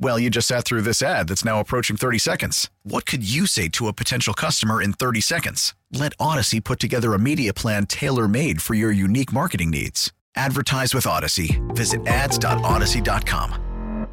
[0.00, 2.70] Well, you just sat through this ad that's now approaching 30 seconds.
[2.84, 5.74] What could you say to a potential customer in 30 seconds?
[5.90, 10.12] Let Audacy put together a media plan tailor made for your unique marketing needs.
[10.36, 11.58] Advertise with Audacy.
[11.74, 14.06] Visit ads.audacy.com.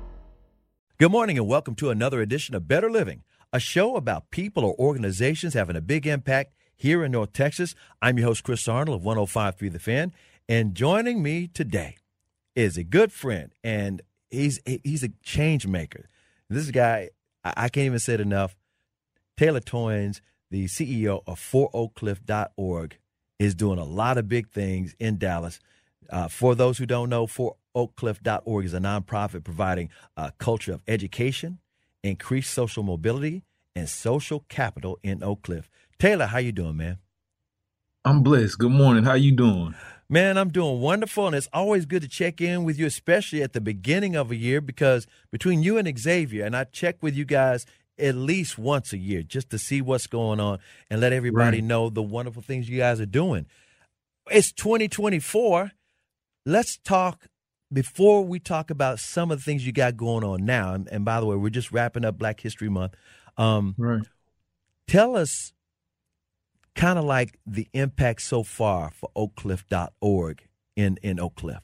[0.97, 3.21] Good morning and welcome to another edition of Better Living,
[3.53, 7.75] a show about people or organizations having a big impact here in North Texas.
[8.01, 10.13] I'm your host, Chris Arnold of 1053 The Fan,
[10.49, 11.97] and joining me today
[12.55, 14.01] is a good friend and
[14.35, 16.09] he's he's a change maker.
[16.49, 17.09] This guy,
[17.43, 18.55] I can't even say it enough.
[19.37, 22.97] Taylor Toynes, the CEO of foroakcliff.org,
[23.39, 25.59] is doing a lot of big things in Dallas.
[26.09, 31.59] Uh, for those who don't know, foroakcliff.org is a nonprofit providing a culture of education,
[32.03, 33.43] increased social mobility,
[33.75, 35.69] and social capital in Oak Cliff.
[35.99, 36.99] Taylor, how you doing, man?
[38.05, 38.59] I'm blessed.
[38.59, 39.03] Good morning.
[39.03, 39.73] How you doing?
[40.07, 43.53] Man, I'm doing wonderful, and it's always good to check in with you, especially at
[43.53, 47.25] the beginning of a year, because between you and Xavier, and I check with you
[47.25, 47.65] guys
[47.97, 51.63] at least once a year just to see what's going on and let everybody right.
[51.63, 53.47] know the wonderful things you guys are doing.
[54.29, 55.71] It's 2024.
[56.45, 57.27] Let's talk
[57.71, 60.73] before we talk about some of the things you got going on now.
[60.73, 62.95] And, and by the way, we're just wrapping up Black History Month.
[63.37, 64.03] Um, right.
[64.87, 65.53] Tell us
[66.75, 71.61] kind of like the impact so far for oakcliff.org in, in Oak Cliff?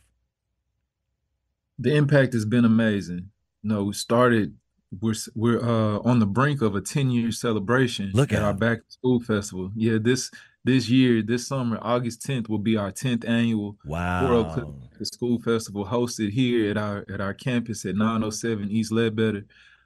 [1.77, 3.31] The impact has been amazing.
[3.63, 4.55] You know, we started
[4.99, 8.53] we're we're uh, on the brink of a 10 year celebration Look at, at our
[8.53, 9.71] back to school festival.
[9.75, 10.31] Yeah, this
[10.63, 14.29] this year, this summer, August 10th will be our 10th annual wow.
[14.29, 19.45] World Cliff School Festival hosted here at our at our campus at 907 East Ledbetter.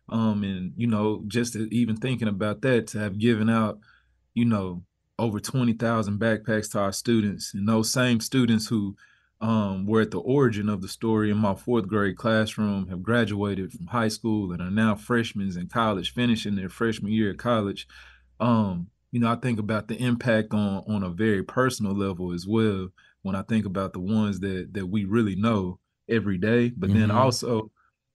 [0.09, 3.79] Um, and you know, just even thinking about that, to have given out,
[4.33, 4.83] you know,
[5.17, 7.53] over 20,000 backpacks to our students.
[7.53, 8.95] And those same students who
[9.41, 13.71] um, were at the origin of the story in my fourth grade classroom have graduated
[13.71, 17.87] from high school and are now freshmen in college, finishing their freshman year at college.
[18.39, 22.45] Um, you know, I think about the impact on on a very personal level as
[22.47, 22.89] well
[23.21, 26.99] when I think about the ones that that we really know every day, but mm-hmm.
[26.99, 27.71] then also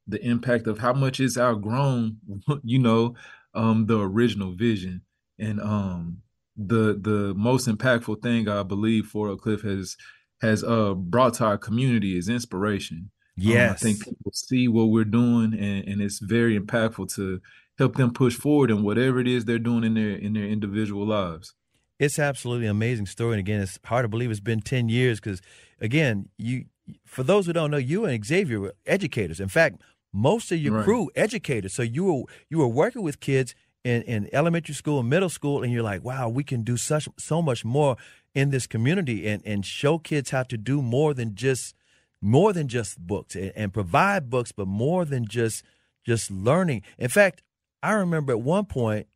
[0.07, 2.19] the impact of how much it's outgrown,
[2.65, 3.15] you know,
[3.55, 5.03] um, the original vision.
[5.39, 6.19] And um,
[6.67, 9.97] the the most impactful thing I believe For Oak Cliff has
[10.41, 13.11] has uh brought to our community is inspiration.
[13.37, 13.71] Yes.
[13.71, 17.41] Um, I think people see what we're doing and, and it's very impactful to
[17.79, 21.07] help them push forward in whatever it is they're doing in their in their individual
[21.07, 21.55] lives.
[21.99, 23.35] It's absolutely an amazing story.
[23.35, 25.41] And again, it's hard to believe it's been 10 years because
[25.81, 26.67] again, you
[27.05, 29.41] for those who don't know, you and Xavier were educators.
[29.41, 29.81] In fact,
[30.13, 30.85] most of your right.
[30.85, 31.75] crew educators.
[31.75, 33.55] So you were you were working with kids
[33.85, 37.09] in, in elementary school and middle school and you're like wow we can do such
[37.19, 37.97] so much more
[38.35, 41.75] in this community and, and show kids how to do more than just
[42.21, 45.65] more than just books and, and provide books but more than just
[46.05, 46.83] just learning.
[46.99, 47.43] In fact
[47.83, 49.07] i remember at one point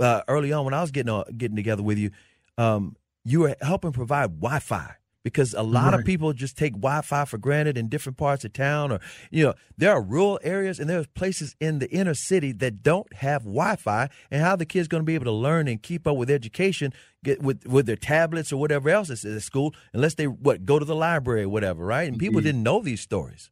[0.00, 2.10] uh, early on when i was getting uh, getting together with you
[2.58, 6.00] um, you were helping provide wi-fi because a lot right.
[6.00, 9.54] of people just take Wi-Fi for granted in different parts of town, or you know,
[9.76, 14.08] there are rural areas and there's places in the inner city that don't have Wi-Fi,
[14.30, 16.92] and how the kids going to be able to learn and keep up with education,
[17.24, 20.78] get with with their tablets or whatever else is at school, unless they what go
[20.78, 22.08] to the library or whatever, right?
[22.08, 23.50] And people didn't know these stories.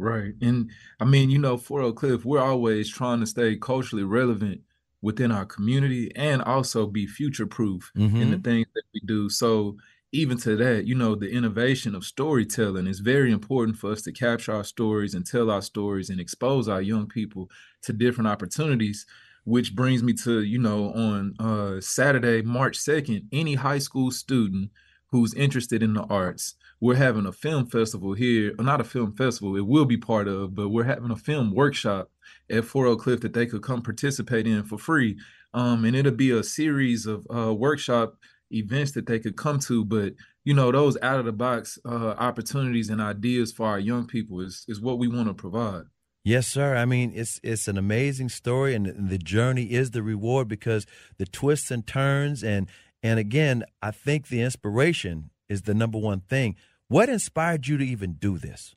[0.00, 0.70] Right, and
[1.00, 4.60] I mean, you know, for Oak Cliff, we're always trying to stay culturally relevant
[5.02, 8.16] within our community and also be future proof mm-hmm.
[8.16, 8.42] in the mm-hmm.
[8.42, 9.28] things that we do.
[9.28, 9.76] So
[10.12, 14.12] even to that, you know, the innovation of storytelling is very important for us to
[14.12, 17.50] capture our stories and tell our stories and expose our young people
[17.82, 19.06] to different opportunities.
[19.44, 24.70] Which brings me to, you know, on uh, Saturday, March 2nd, any high school student
[25.06, 29.56] who's interested in the arts, we're having a film festival here, not a film festival,
[29.56, 32.10] it will be part of, but we're having a film workshop
[32.50, 35.18] at For Oak Cliff that they could come participate in for free.
[35.54, 38.16] Um, and it'll be a series of uh, workshop
[38.50, 39.84] events that they could come to.
[39.84, 40.14] But
[40.44, 44.40] you know, those out of the box uh, opportunities and ideas for our young people
[44.40, 45.84] is is what we want to provide.
[46.24, 46.76] Yes, sir.
[46.76, 50.86] I mean, it's it's an amazing story, and the journey is the reward because
[51.16, 52.68] the twists and turns, and
[53.02, 56.56] and again, I think the inspiration is the number one thing.
[56.88, 58.74] What inspired you to even do this?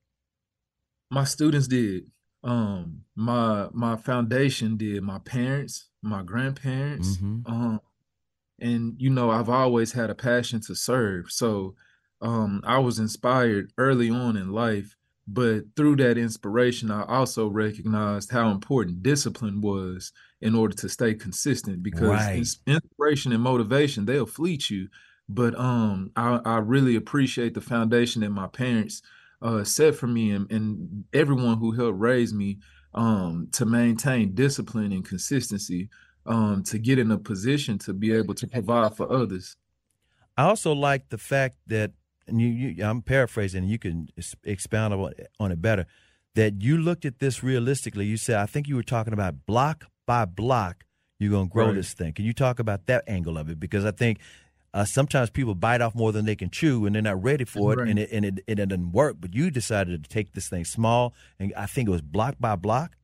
[1.09, 2.06] My students did.
[2.44, 5.03] Um, my my foundation did.
[5.03, 7.18] My parents, my grandparents.
[7.18, 7.51] Mm-hmm.
[7.51, 7.81] Um,
[8.62, 11.31] and you know i've always had a passion to serve.
[11.31, 11.75] So
[12.22, 14.96] um, i was inspired early on in life
[15.28, 20.12] but through that inspiration i also recognized how important discipline was
[20.42, 22.46] in order to stay consistent because right.
[22.68, 24.88] inspiration and motivation they'll fleet you.
[25.30, 29.02] But um, I, I, really appreciate the foundation that my parents
[29.42, 32.60] uh, set for me and, and everyone who helped raise me
[32.94, 35.90] um, to maintain discipline and consistency
[36.25, 39.56] um, to get in a position to be able to provide for others.
[40.38, 41.91] I also like the fact that,
[42.27, 44.09] and you, you I'm paraphrasing, you can
[44.44, 45.85] expound on, on it better,
[46.35, 48.06] that you looked at this realistically.
[48.06, 50.85] You said, I think you were talking about block by block,
[51.19, 51.75] you're going to grow right.
[51.75, 52.13] this thing.
[52.13, 53.59] Can you talk about that angle of it?
[53.59, 54.19] Because I think
[54.73, 57.75] uh, sometimes people bite off more than they can chew, and they're not ready for
[57.75, 57.88] right.
[57.88, 59.18] it, and it and it, it doesn't work.
[59.19, 62.56] But you decided to take this thing small, and I think it was block by
[62.56, 62.95] block.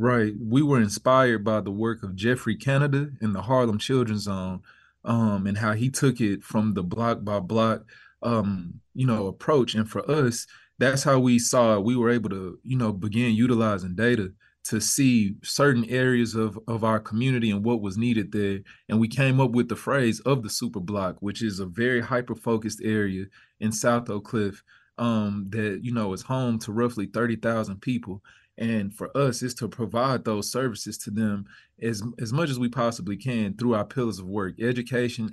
[0.00, 0.32] Right.
[0.40, 4.62] We were inspired by the work of Geoffrey Canada in the Harlem Children's Zone,
[5.04, 7.82] um, and how he took it from the block by block,
[8.22, 9.74] um, you know, approach.
[9.74, 10.46] And for us,
[10.78, 14.32] that's how we saw we were able to, you know, begin utilizing data
[14.64, 18.60] to see certain areas of of our community and what was needed there.
[18.88, 22.00] And we came up with the phrase of the super block, which is a very
[22.00, 23.26] hyper focused area
[23.60, 24.62] in South Oak Cliff
[24.96, 28.22] um, that you know is home to roughly thirty thousand people
[28.60, 31.46] and for us is to provide those services to them
[31.82, 35.32] as as much as we possibly can through our pillars of work education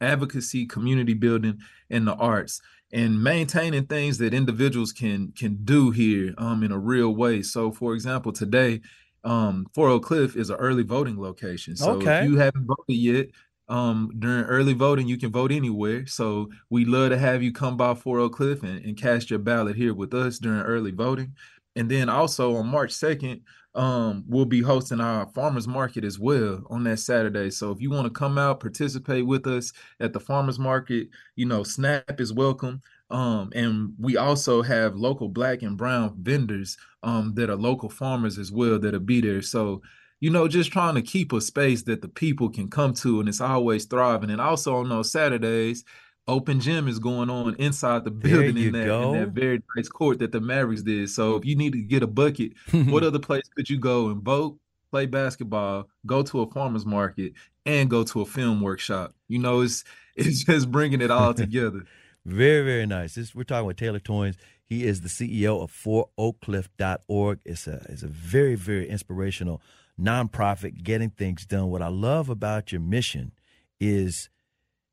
[0.00, 1.58] advocacy community building
[1.90, 2.60] and the arts
[2.92, 7.70] and maintaining things that individuals can can do here um, in a real way so
[7.70, 8.80] for example today
[9.24, 12.20] um, For Oak Cliff is an early voting location so okay.
[12.20, 13.26] if you haven't voted yet
[13.68, 16.06] um, during early voting, you can vote anywhere.
[16.06, 19.38] So we love to have you come by For Oak Cliff and, and cast your
[19.38, 21.34] ballot here with us during early voting.
[21.76, 23.40] And then also on March 2nd,
[23.74, 27.50] um, we'll be hosting our farmers market as well on that Saturday.
[27.50, 31.46] So if you want to come out, participate with us at the farmers market, you
[31.46, 32.82] know, SNAP is welcome.
[33.10, 38.38] Um, and we also have local black and brown vendors um, that are local farmers
[38.38, 39.42] as well that'll be there.
[39.42, 39.80] So,
[40.20, 43.28] you know, just trying to keep a space that the people can come to and
[43.28, 44.30] it's always thriving.
[44.30, 45.84] And also on those Saturdays,
[46.28, 50.20] open gym is going on inside the building in that, in that, very nice court
[50.20, 51.10] that the Mavericks did.
[51.10, 54.22] So if you need to get a bucket, what other place could you go and
[54.22, 54.58] vote,
[54.90, 57.32] play basketball, go to a farmer's market,
[57.66, 59.14] and go to a film workshop?
[59.28, 59.84] You know, it's
[60.16, 61.84] it's just bringing it all together.
[62.24, 63.14] very, very nice.
[63.14, 64.36] This, we're talking with Taylor Toynes.
[64.64, 67.40] He is the CEO of ForOakCliff.org.
[67.44, 69.60] It's a, it's a very, very inspirational
[70.00, 71.68] nonprofit getting things done.
[71.68, 73.32] What I love about your mission
[73.80, 74.30] is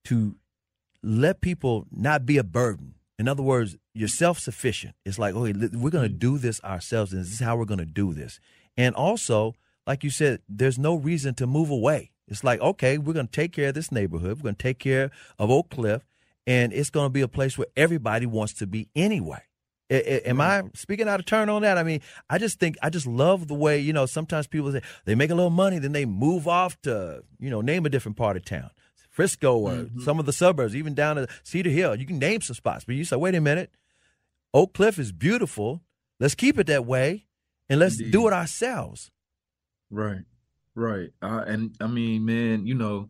[0.05, 0.36] to
[1.03, 2.96] let people not be a burden.
[3.18, 4.96] In other words, you're self sufficient.
[5.06, 7.79] It's like, okay, we're going to do this ourselves, and this is how we're going
[7.79, 8.39] to do this.
[8.77, 12.12] And also, like you said, there's no reason to move away.
[12.27, 14.38] It's like, okay, we're going to take care of this neighborhood.
[14.38, 16.06] We're going to take care of Oak Cliff,
[16.48, 19.41] and it's going to be a place where everybody wants to be anyway.
[19.91, 21.79] Am I speaking out of turn on that?
[21.79, 24.06] I mean, I just think I just love the way you know.
[24.06, 27.62] Sometimes people say they make a little money, then they move off to you know
[27.62, 28.70] name a different part of town.
[29.19, 29.99] Frisco or mm-hmm.
[29.99, 31.93] some of the suburbs, even down to Cedar Hill.
[31.95, 33.69] You can name some spots, but you say, wait a minute,
[34.53, 35.81] Oak Cliff is beautiful.
[36.21, 37.25] Let's keep it that way,
[37.67, 38.11] and let's Indeed.
[38.13, 39.11] do it ourselves.
[39.91, 40.23] Right,
[40.73, 41.09] right.
[41.21, 43.09] Uh, and I mean, man, you know,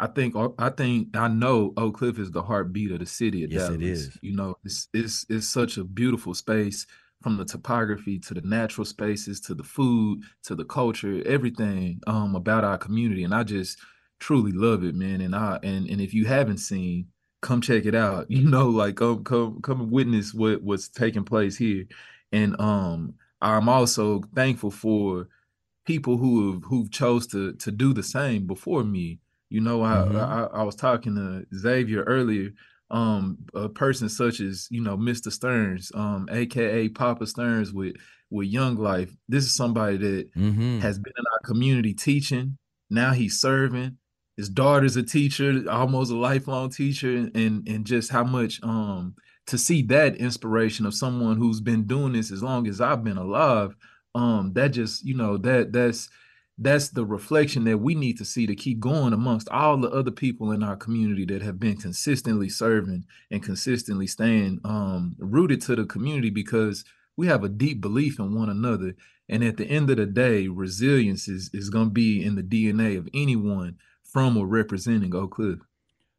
[0.00, 3.52] I think I think I know Oak Cliff is the heartbeat of the city of
[3.52, 3.76] yes, Dallas.
[3.76, 4.18] it is.
[4.22, 6.84] You know, it's it's it's such a beautiful space
[7.22, 12.34] from the topography to the natural spaces to the food to the culture, everything um,
[12.34, 13.22] about our community.
[13.22, 13.78] And I just
[14.24, 15.20] truly love it, man.
[15.20, 17.08] And I and and if you haven't seen,
[17.42, 18.26] come check it out.
[18.30, 21.84] You know, like come come come witness what what's taking place here.
[22.32, 25.28] And um I'm also thankful for
[25.84, 29.20] people who have who've chose to to do the same before me.
[29.50, 30.16] You know, I mm-hmm.
[30.16, 32.50] I, I, was talking to Xavier earlier
[32.90, 35.30] um a person such as you know Mr.
[35.30, 37.96] Stearns, um, aka Papa Stearns with
[38.30, 39.14] with Young Life.
[39.28, 40.78] This is somebody that mm-hmm.
[40.80, 42.56] has been in our community teaching.
[42.88, 43.98] Now he's serving.
[44.36, 49.14] His daughter's a teacher, almost a lifelong teacher, and and just how much um
[49.46, 53.18] to see that inspiration of someone who's been doing this as long as I've been
[53.18, 53.76] alive,
[54.14, 56.08] um, that just you know that that's
[56.58, 60.12] that's the reflection that we need to see to keep going amongst all the other
[60.12, 65.74] people in our community that have been consistently serving and consistently staying um, rooted to
[65.74, 66.84] the community because
[67.16, 68.94] we have a deep belief in one another.
[69.28, 72.42] And at the end of the day, resilience is, is going to be in the
[72.42, 73.78] DNA of anyone
[74.14, 75.58] from or representing Oak Cliff.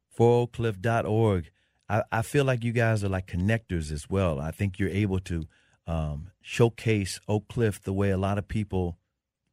[0.09, 1.49] For oakcliff.org.
[1.87, 4.39] I, I feel like you guys are like connectors as well.
[4.39, 5.47] I think you're able to
[5.87, 8.97] um, showcase Oak Cliff the way a lot of people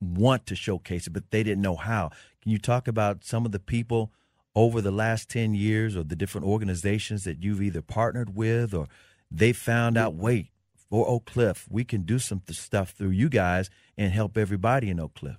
[0.00, 2.10] want to showcase it, but they didn't know how.
[2.42, 4.10] Can you talk about some of the people
[4.56, 8.88] over the last 10 years or the different organizations that you've either partnered with or
[9.30, 13.70] they found out, wait, for Oak Cliff, we can do some stuff through you guys
[13.96, 15.36] and help everybody in Oak Cliff?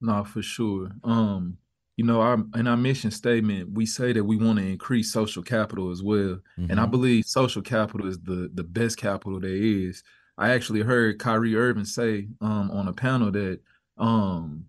[0.00, 0.92] No, for sure.
[1.02, 1.58] Um,
[2.02, 5.40] you know, our in our mission statement, we say that we want to increase social
[5.40, 6.40] capital as well.
[6.58, 6.68] Mm-hmm.
[6.68, 6.90] And I mm-hmm.
[6.90, 10.02] believe social capital is the the best capital there is.
[10.36, 13.60] I actually heard Kyrie Irving say um, on a panel that
[13.98, 14.64] um,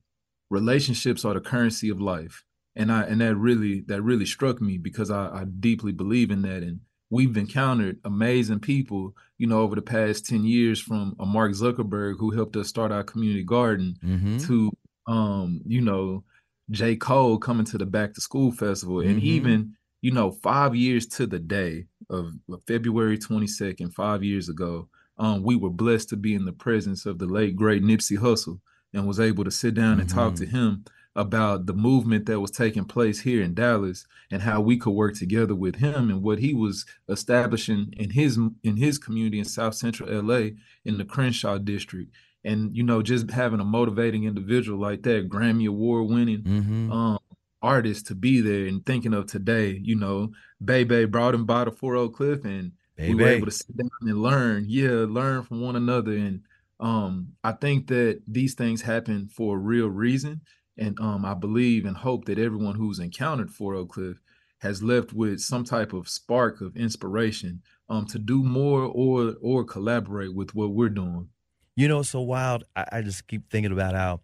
[0.51, 4.77] relationships are the currency of life, and I and that really that really struck me
[4.77, 6.61] because I, I deeply believe in that.
[6.61, 11.53] And we've encountered amazing people, you know, over the past ten years, from a Mark
[11.53, 14.37] Zuckerberg who helped us start our community garden mm-hmm.
[14.45, 14.71] to
[15.07, 16.23] um, you know
[16.71, 16.95] J.
[16.95, 19.25] Cole coming to the Back to School Festival, and mm-hmm.
[19.25, 22.33] even you know five years to the day of
[22.67, 27.05] February twenty second, five years ago, um, we were blessed to be in the presence
[27.05, 28.59] of the late great Nipsey Hussle,
[28.93, 30.17] and was able to sit down and mm-hmm.
[30.17, 30.55] talk to mm-hmm.
[30.55, 34.91] him about the movement that was taking place here in Dallas and how we could
[34.91, 39.45] work together with him and what he was establishing in his in his community in
[39.45, 40.49] South Central LA
[40.85, 42.11] in the Crenshaw district
[42.43, 46.91] and you know just having a motivating individual like that grammy award winning mm-hmm.
[46.91, 47.19] um,
[47.61, 50.31] artist to be there and thinking of today you know
[50.63, 53.89] Bebe brought him by the For Oak Cliff and we were able to sit down
[54.01, 54.65] and learn.
[54.67, 56.11] Yeah learn from one another.
[56.11, 56.41] And
[56.79, 60.41] um, i think that these things happen for a real reason.
[60.77, 64.17] And um, i believe and hope that everyone who's encountered For Oak Cliff
[64.59, 69.63] has left with some type of spark of inspiration um, to do more or or
[69.63, 71.29] collaborate with what we're doing
[71.75, 72.63] you know, so wild.
[72.75, 74.21] I, I just keep thinking about how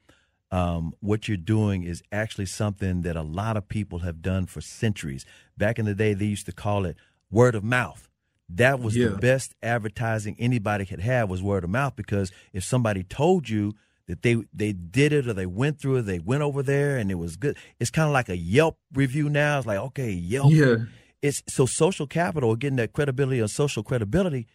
[0.52, 4.62] um, what you're doing is actually something that a lot of people have done for
[4.62, 5.26] centuries.
[5.58, 6.98] Back in the day, they used to call it
[7.32, 8.08] word of mouth.
[8.50, 9.10] That was yeah.
[9.10, 13.74] the best advertising anybody could have was word of mouth because if somebody told you
[14.08, 17.12] that they they did it or they went through it, they went over there and
[17.12, 17.56] it was good.
[17.80, 19.60] It's kind of like a Yelp review now.
[19.60, 20.52] It's like okay, Yelp.
[20.52, 20.78] Yeah.
[21.22, 24.48] It's so social capital, getting that credibility or social credibility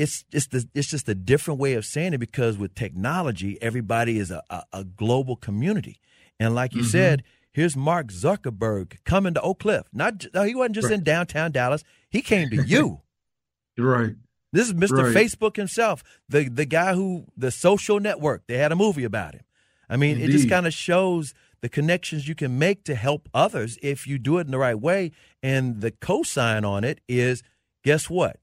[0.00, 4.18] it's just the, it's just a different way of saying it because with technology, everybody
[4.18, 6.00] is a, a, a global community,
[6.38, 6.88] and like you mm-hmm.
[6.88, 9.86] said, here's Mark Zuckerberg coming to Oak Cliff.
[9.92, 10.94] Not he wasn't just right.
[10.94, 13.02] in downtown Dallas; he came to you.
[13.78, 14.14] right.
[14.52, 15.04] This is Mr.
[15.04, 15.14] Right.
[15.14, 18.46] Facebook himself, the the guy who the social network.
[18.46, 19.42] They had a movie about him.
[19.90, 20.30] I mean, Indeed.
[20.30, 24.18] it just kind of shows the connections you can make to help others if you
[24.18, 25.12] do it in the right way.
[25.42, 27.42] And the cosign on it is,
[27.84, 28.38] guess what?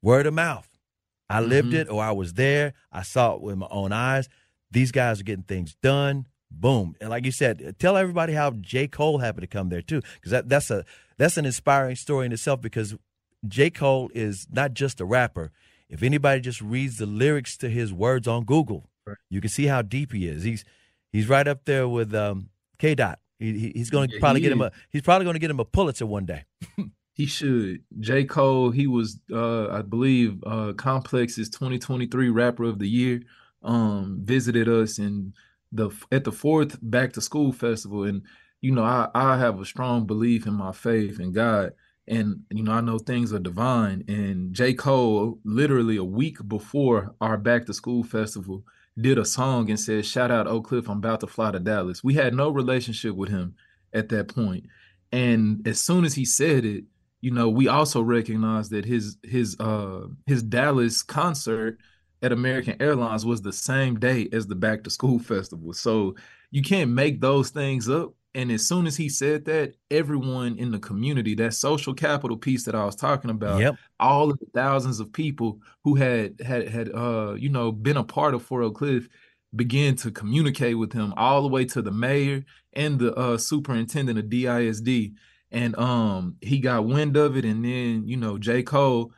[0.00, 0.71] Word of mouth.
[1.32, 1.76] I lived mm-hmm.
[1.76, 2.74] it or I was there.
[2.90, 4.28] I saw it with my own eyes.
[4.70, 6.26] These guys are getting things done.
[6.50, 6.94] Boom.
[7.00, 8.86] And like you said, tell everybody how J.
[8.86, 10.02] Cole happened to come there too.
[10.14, 10.84] Because that, that's a
[11.16, 12.94] that's an inspiring story in itself because
[13.48, 13.70] J.
[13.70, 15.50] Cole is not just a rapper.
[15.88, 19.16] If anybody just reads the lyrics to his words on Google, right.
[19.30, 20.42] you can see how deep he is.
[20.42, 20.64] He's
[21.10, 22.94] he's right up there with um, K.
[22.94, 23.20] Dot.
[23.38, 25.60] He, he's going to yeah, probably get him a he's probably going to get him
[25.60, 26.44] a Pulitzer one day.
[27.22, 27.84] He should.
[28.00, 28.24] J.
[28.24, 33.20] Cole, he was uh I believe uh Complex's 2023 rapper of the year.
[33.62, 35.32] Um visited us in
[35.70, 38.02] the at the fourth back to school festival.
[38.02, 38.22] And
[38.60, 41.74] you know, I, I have a strong belief in my faith in God.
[42.08, 44.02] And you know, I know things are divine.
[44.08, 44.74] And J.
[44.74, 48.64] Cole, literally a week before our back to school festival,
[49.00, 52.02] did a song and said, Shout out Oak Cliff, I'm about to fly to Dallas.
[52.02, 53.54] We had no relationship with him
[53.92, 54.66] at that point.
[55.12, 56.84] And as soon as he said it,
[57.22, 61.78] you know, we also recognize that his his uh his Dallas concert
[62.20, 65.72] at American Airlines was the same day as the back to school festival.
[65.72, 66.16] So
[66.50, 68.12] you can't make those things up.
[68.34, 72.64] And as soon as he said that, everyone in the community, that social capital piece
[72.64, 73.76] that I was talking about, yep.
[74.00, 78.04] all of the thousands of people who had had had uh, you know, been a
[78.04, 79.08] part of For Oak Cliff
[79.54, 84.18] began to communicate with him all the way to the mayor and the uh, superintendent
[84.18, 85.14] of DISD
[85.52, 88.62] and um he got wind of it and then you know j.
[88.62, 89.12] Cole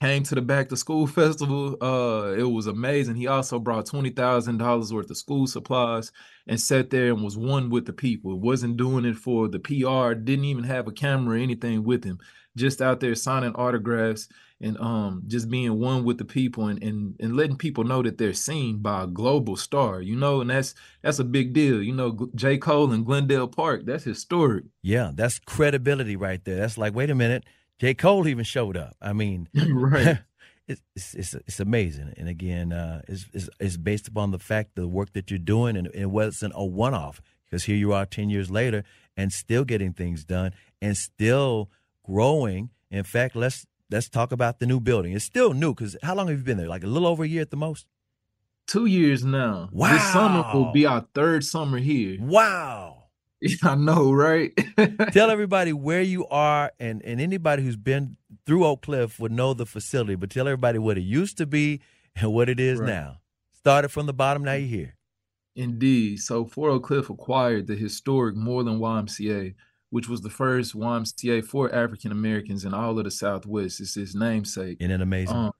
[0.00, 3.16] came to the back to school festival uh it was amazing.
[3.16, 6.10] He also brought $20000 worth of school supplies
[6.46, 8.40] and sat there and was one with the people.
[8.40, 12.18] Wasn't doing it for the pr didn't even have a camera or anything with him
[12.56, 14.28] just out there signing autographs
[14.60, 18.18] and um just being one with the people and, and and letting people know that
[18.18, 21.92] they're seen by a global star you know and that's that's a big deal you
[21.92, 22.58] know j.
[22.58, 24.64] Cole and glendale park that's historic.
[24.82, 26.56] Yeah that's credibility right there.
[26.56, 27.44] That's like wait a minute
[27.78, 27.94] j.
[27.94, 28.96] Cole even showed up.
[29.00, 30.18] I mean right.
[30.68, 32.12] it's, it's, it's it's amazing.
[32.16, 35.76] And again uh it's, it's it's based upon the fact the work that you're doing
[35.76, 38.84] and it wasn't a one-off because here you are 10 years later
[39.16, 41.70] and still getting things done and still
[42.10, 45.12] growing in fact let's let's talk about the new building.
[45.12, 46.68] It's still new because how long have you been there?
[46.68, 47.86] Like a little over a year at the most?
[48.66, 49.68] Two years now.
[49.72, 49.92] Wow.
[49.92, 52.16] This summer will be our third summer here.
[52.20, 53.04] Wow.
[53.62, 54.52] I know, right?
[55.12, 59.54] Tell everybody where you are, and, and anybody who's been through Oak Cliff would know
[59.54, 61.80] the facility, but tell everybody what it used to be
[62.14, 62.86] and what it is right.
[62.86, 63.20] now.
[63.52, 64.94] Started from the bottom, now you're here.
[65.56, 66.20] Indeed.
[66.20, 69.54] So For Oak Cliff acquired the historic Moreland YMCA
[69.90, 73.80] which was the first YMCA for African Americans in all of the Southwest.
[73.80, 74.78] It's his namesake.
[74.80, 75.36] Isn't it amazing?
[75.36, 75.52] Um,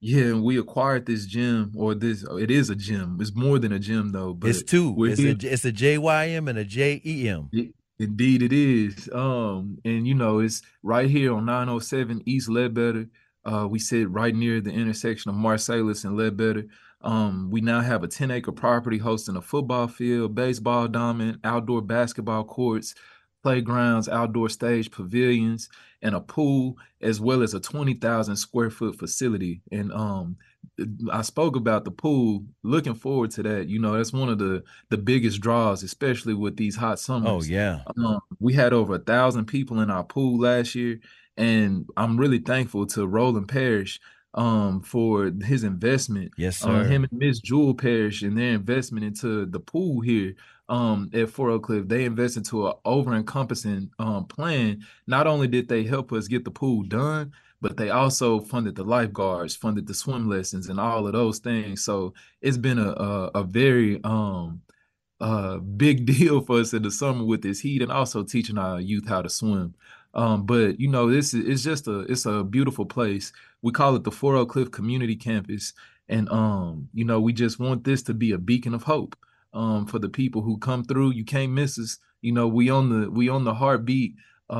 [0.00, 2.24] yeah, and we acquired this gym, or this.
[2.38, 3.18] It is a gym.
[3.20, 4.32] It's more than a gym, though.
[4.32, 4.94] But it's two.
[5.04, 7.50] It's a, it's a JYM and a JEM.
[7.52, 9.10] It, indeed, it is.
[9.12, 13.08] Um, and you know, it's right here on 907 East Ledbetter.
[13.44, 16.64] Uh, we sit right near the intersection of Marsalis and Ledbetter.
[17.02, 21.80] Um, we now have a 10 acre property hosting a football field, baseball diamond, outdoor
[21.80, 22.94] basketball courts,
[23.42, 25.68] playgrounds, outdoor stage pavilions,
[26.02, 29.62] and a pool, as well as a 20,000 square foot facility.
[29.70, 30.36] And um,
[31.12, 32.44] I spoke about the pool.
[32.62, 33.68] Looking forward to that.
[33.68, 37.28] You know, that's one of the the biggest draws, especially with these hot summers.
[37.28, 37.80] Oh yeah.
[37.96, 41.00] Um, we had over a thousand people in our pool last year,
[41.36, 44.00] and I'm really thankful to Roland Parrish
[44.34, 46.32] um for his investment.
[46.36, 46.84] Yes, um, sir.
[46.84, 50.34] him and Miss Jewel Parrish and their investment into the pool here
[50.70, 54.84] um, at For Oak Cliff, they invest into an over encompassing um, plan.
[55.06, 58.84] Not only did they help us get the pool done, but they also funded the
[58.84, 61.84] lifeguards, funded the swim lessons, and all of those things.
[61.84, 64.62] So it's been a a, a very um,
[65.20, 68.80] uh, big deal for us in the summer with this heat, and also teaching our
[68.80, 69.74] youth how to swim.
[70.14, 73.32] Um, but you know, this is it's just a it's a beautiful place.
[73.62, 75.72] We call it the For Oak Cliff Community Campus,
[76.08, 79.16] and um, you know, we just want this to be a beacon of hope
[79.52, 81.10] um, for the people who come through.
[81.10, 81.98] You can't miss us.
[82.22, 84.14] You know, we on the we on the heartbeat
[84.50, 84.52] uh,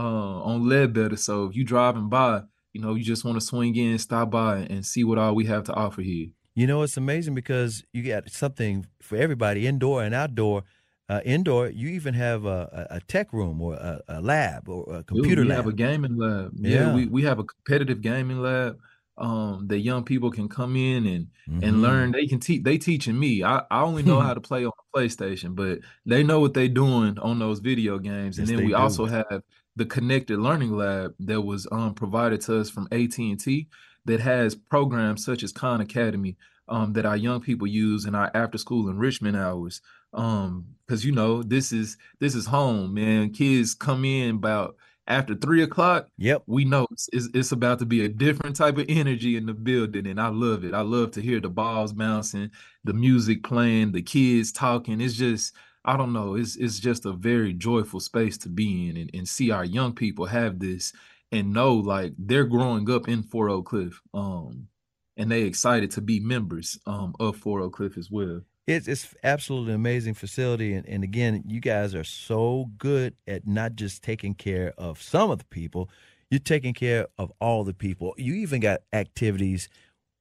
[0.43, 1.17] on Ledbetter.
[1.17, 4.59] So if you driving by, you know, you just want to swing in, stop by,
[4.59, 6.29] and see what all we have to offer here.
[6.55, 10.65] You know, it's amazing because you got something for everybody, indoor and outdoor.
[11.09, 15.03] Uh, indoor, you even have a, a tech room or a, a, lab or a
[15.03, 15.57] computer Dude, we lab.
[15.57, 16.53] have a gaming lab.
[16.55, 18.79] Yeah, yeah, we we have a competitive gaming lab
[19.19, 21.63] um that young people can come in and mm-hmm.
[21.63, 22.13] and learn.
[22.13, 23.43] They can teach they teaching me.
[23.43, 26.69] I i only know how to play on the playstation but they know what they're
[26.69, 28.39] doing on those video games.
[28.39, 28.77] Yes, and then we do.
[28.77, 29.43] also have
[29.77, 33.69] the connected learning lab that was um provided to us from at&t
[34.07, 36.37] that has programs such as khan academy
[36.69, 39.81] um that our young people use in our after school enrichment hours.
[40.13, 43.31] Um because you know this is this is home man.
[43.31, 44.77] Kids come in about
[45.11, 48.87] after three o'clock, yep, we know it's, it's about to be a different type of
[48.89, 50.73] energy in the building, and I love it.
[50.73, 52.51] I love to hear the balls bouncing,
[52.85, 55.01] the music playing, the kids talking.
[55.01, 56.37] It's just I don't know.
[56.37, 59.95] It's it's just a very joyful space to be in, and, and see our young
[59.95, 60.93] people have this
[61.33, 64.69] and know like they're growing up in For Oak Cliff, um,
[65.17, 68.43] and they excited to be members um of For Oak Cliff as well.
[68.71, 73.75] It's it's absolutely amazing facility, and, and again, you guys are so good at not
[73.75, 75.91] just taking care of some of the people,
[76.31, 78.15] you're taking care of all the people.
[78.17, 79.69] You even got activities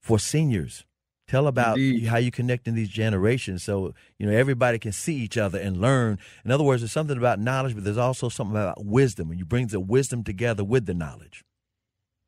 [0.01, 0.85] for seniors.
[1.27, 2.07] Tell about Indeed.
[2.07, 6.17] how you connecting these generations so you know everybody can see each other and learn.
[6.43, 9.45] In other words, there's something about knowledge, but there's also something about wisdom, and you
[9.45, 11.43] bring the wisdom together with the knowledge.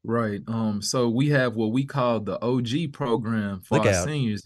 [0.03, 0.41] Right.
[0.47, 0.83] Um.
[0.83, 4.05] So we have what we call the OG program for Look our out.
[4.05, 4.43] seniors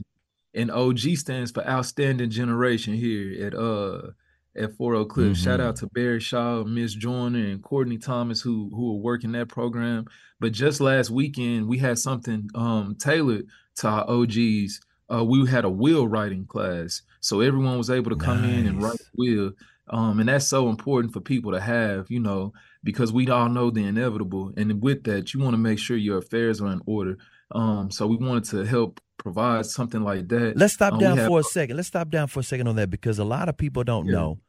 [0.55, 4.11] and OG stands for Outstanding Generation here at uh
[4.57, 5.33] at For Oak Cliff.
[5.33, 5.43] Mm-hmm.
[5.43, 9.49] Shout out to Barry Shaw, Miss Joyner, and Courtney Thomas who who are working that
[9.49, 10.05] program.
[10.39, 14.79] But just last weekend we had something um tailored to our OGs.
[15.13, 18.53] Uh, we had a will writing class, so everyone was able to come nice.
[18.53, 19.51] in and write a will.
[19.89, 23.69] Um, and that's so important for people to have, you know, because we all know
[23.69, 24.51] the inevitable.
[24.57, 27.17] And with that, you want to make sure your affairs are in order.
[27.51, 30.58] Um, so we wanted to help provide something like that.
[30.58, 31.75] Let's stop um, down have, for a second.
[31.75, 34.13] Let's stop down for a second on that because a lot of people don't Yeah.
[34.13, 34.39] know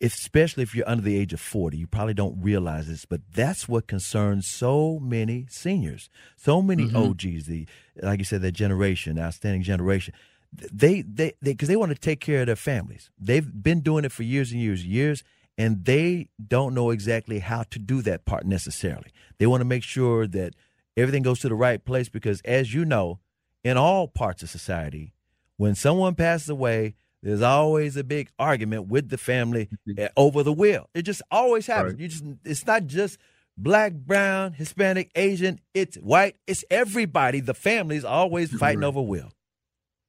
[0.00, 1.76] especially if you're under the age of 40.
[1.76, 6.96] You probably don't realize this, but that's what concerns so many seniors, so many mm-hmm.
[6.96, 7.66] OGs, the
[8.02, 10.12] like you said, that generation, outstanding generation.
[10.52, 13.10] They they because they, they want to take care of their families.
[13.18, 15.24] They've been doing it for years and years and years,
[15.56, 19.10] and they don't know exactly how to do that part necessarily.
[19.38, 20.54] They want to make sure that
[20.96, 23.20] everything goes to the right place because, as you know,
[23.64, 25.14] in all parts of society,
[25.56, 30.52] when someone passes away, there's always a big argument with the family eh, over the
[30.52, 30.90] will.
[30.94, 31.94] It just always happens.
[31.94, 32.00] Right.
[32.00, 33.18] You just it's not just
[33.56, 37.40] black, brown, Hispanic, Asian, it's white, it's everybody.
[37.40, 38.88] The family's always fighting right.
[38.88, 39.32] over will.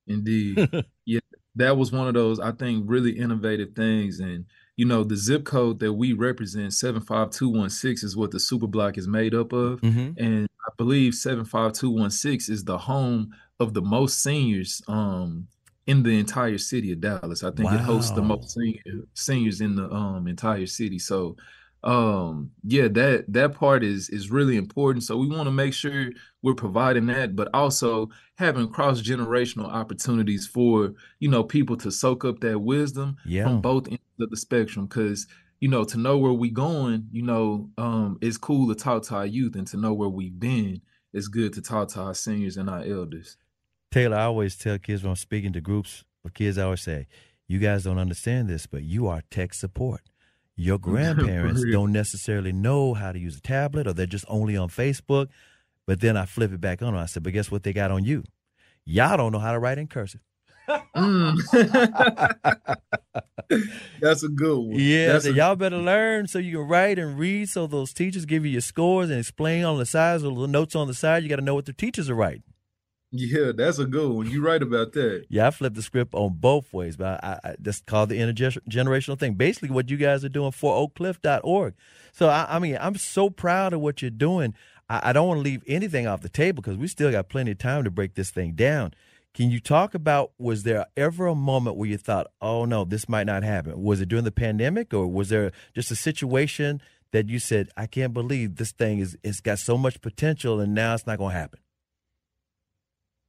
[0.07, 0.69] Indeed.
[1.05, 1.21] yeah,
[1.55, 4.45] that was one of those I think really innovative things and
[4.77, 9.07] you know, the zip code that we represent, 75216, is what the super block is
[9.07, 9.79] made up of.
[9.81, 10.21] Mm-hmm.
[10.21, 15.47] And I believe 75216 is the home of the most seniors um,
[15.87, 17.43] in the entire city of Dallas.
[17.43, 17.75] I think wow.
[17.75, 18.81] it hosts the most senior,
[19.13, 20.99] seniors in the um, entire city.
[20.99, 21.35] So
[21.85, 26.09] um yeah that that part is is really important so we want to make sure
[26.41, 32.25] we're providing that but also having cross generational opportunities for you know people to soak
[32.25, 33.43] up that wisdom yeah.
[33.43, 35.27] from both ends of the spectrum because
[35.59, 39.13] you know to know where we going you know um it's cool to talk to
[39.13, 40.81] our youth and to know where we've been
[41.13, 43.37] it's good to talk to our seniors and our elders
[43.95, 47.07] taylor i always tell kids when i'm speaking to groups of kids i always say
[47.47, 50.01] you guys don't understand this but you are tech support
[50.55, 54.69] your grandparents don't necessarily know how to use a tablet or they're just only on
[54.69, 55.27] Facebook.
[55.85, 57.01] But then I flip it back on them.
[57.01, 58.23] I said, but guess what they got on you?
[58.85, 60.21] Y'all don't know how to write in cursive.
[60.67, 61.37] mm.
[64.01, 64.79] That's a good one.
[64.79, 67.49] Yeah, so a- y'all better learn so you can write and read.
[67.49, 70.75] So those teachers give you your scores and explain on the sides or the notes
[70.75, 71.21] on the side.
[71.21, 72.43] You got to know what the teachers are writing.
[73.17, 74.29] Yeah, that's a good one.
[74.29, 75.25] You're right about that.
[75.29, 79.19] Yeah, I flipped the script on both ways, but I, I that's called the intergenerational
[79.19, 79.33] thing.
[79.33, 81.73] Basically, what you guys are doing for oakcliff.org.
[82.11, 84.53] So, I, I mean, I'm so proud of what you're doing.
[84.89, 87.51] I, I don't want to leave anything off the table because we still got plenty
[87.51, 88.93] of time to break this thing down.
[89.33, 93.09] Can you talk about was there ever a moment where you thought, oh no, this
[93.09, 93.81] might not happen?
[93.83, 97.85] Was it during the pandemic or was there just a situation that you said, I
[97.85, 101.33] can't believe this thing is it's got so much potential and now it's not gonna
[101.33, 101.59] happen?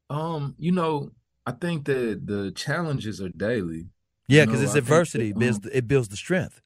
[0.08, 1.10] Um, you know,
[1.44, 3.88] I think that the challenges are daily.
[4.28, 5.30] Yeah, because it's adversity.
[5.30, 6.60] That, um, builds, it builds the strength.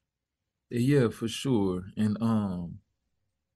[0.69, 1.83] Yeah, for sure.
[1.97, 2.79] And um,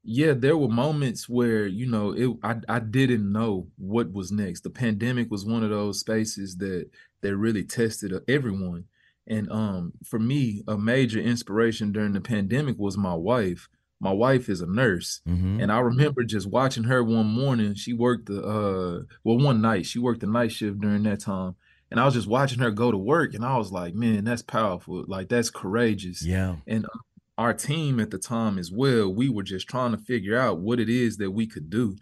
[0.04, 2.30] yeah, there were moments where you know it.
[2.44, 4.62] I I didn't know what was next.
[4.62, 6.90] The pandemic was one of those spaces that
[7.22, 8.86] that really tested everyone.
[9.28, 13.68] And um, for me, a major inspiration during the pandemic was my wife
[14.06, 15.22] my wife is a nurse.
[15.28, 15.60] Mm-hmm.
[15.62, 19.86] and i remember just watching her one morning she worked the uh well one night
[19.86, 21.56] she worked the night shift during that time.
[21.92, 24.42] And i was just watching her go to work and i was like man that's
[24.58, 25.06] powerful.
[25.16, 26.20] Like that's courageous.
[26.36, 26.56] Yeah.
[26.74, 27.00] And uh,
[27.44, 30.80] our team at the time as well we were just trying to figure out what
[30.80, 31.96] it is that we could do.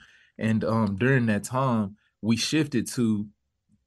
[0.48, 1.86] And um during that time
[2.22, 3.28] we shifted to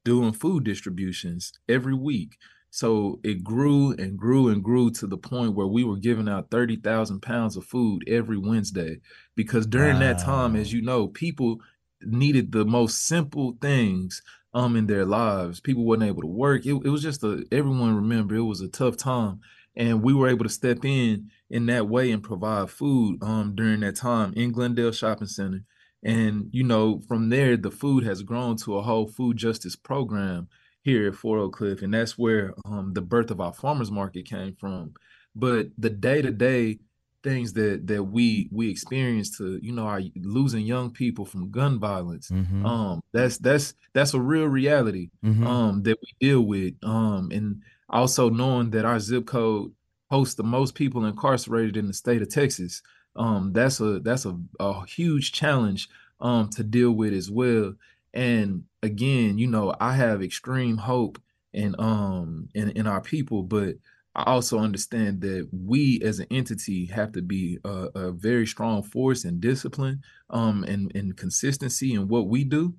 [0.05, 2.37] doing food distributions every week
[2.77, 6.51] so it grew and grew and grew to the point where we were giving out
[6.51, 8.99] 30,000 pounds of food every Wednesday.
[9.35, 10.01] Because during wow.
[10.01, 11.57] that time, as you know, people
[12.03, 14.21] needed the most simple things
[14.53, 15.59] um in their lives.
[15.59, 16.67] People wasn't able to work.
[16.67, 19.39] It, it was just a everyone remember it was a tough time.
[19.75, 23.79] And we were able to step in in that way and provide food um during
[23.79, 25.63] that time in Glendale Shopping Center.
[26.03, 30.47] And you know, from there, the food has grown to a whole food justice program
[30.87, 34.25] here at For Oak Cliff, and that's where um, the birth of our farmers market
[34.25, 34.93] came from.
[35.35, 36.79] But the day to day
[37.23, 41.79] things that that we we experience to you know our losing young people from gun
[41.79, 42.63] violence mm-hmm.
[42.63, 45.45] um that's that's that's a real reality mm-hmm.
[45.45, 49.71] um that we deal with um and also knowing that our zip code
[50.11, 52.83] hosts the most people incarcerated in the state of Texas
[53.15, 55.89] um that's a that's a, a huge challenge
[56.21, 57.73] um to deal with as well
[58.17, 61.21] and again, you know, I have extreme hope
[61.53, 63.75] in um in, in our people, but
[64.15, 68.81] I also understand that we as an entity have to be a, a very strong
[68.83, 70.01] force and discipline
[70.31, 72.73] um and, and consistency in what we do.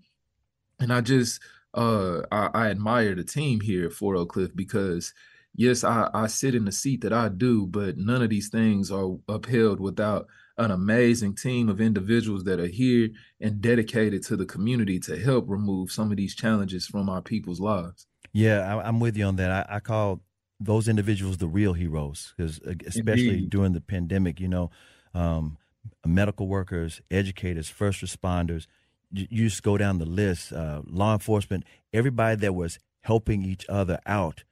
[0.80, 1.40] And I just
[1.74, 5.14] uh I, I admire the team here at For Oak Cliff because
[5.54, 8.90] yes, I, I sit in the seat that I do, but none of these things
[8.90, 10.26] are upheld without
[10.58, 15.44] an amazing team of individuals that are here and dedicated to the community to help
[15.48, 18.06] remove some of these challenges from our people's lives.
[18.32, 19.50] Yeah, I, am with you on that.
[19.50, 20.20] I, I, call
[20.60, 23.50] those individuals the real heroes because, especially Indeed.
[23.50, 24.70] during the pandemic, you know,
[25.14, 25.56] um,
[26.04, 28.66] medical workers, educators, first responders.
[29.12, 30.52] You, you just go down the list.
[30.52, 34.44] Uh, law enforcement, everybody that was helping each other out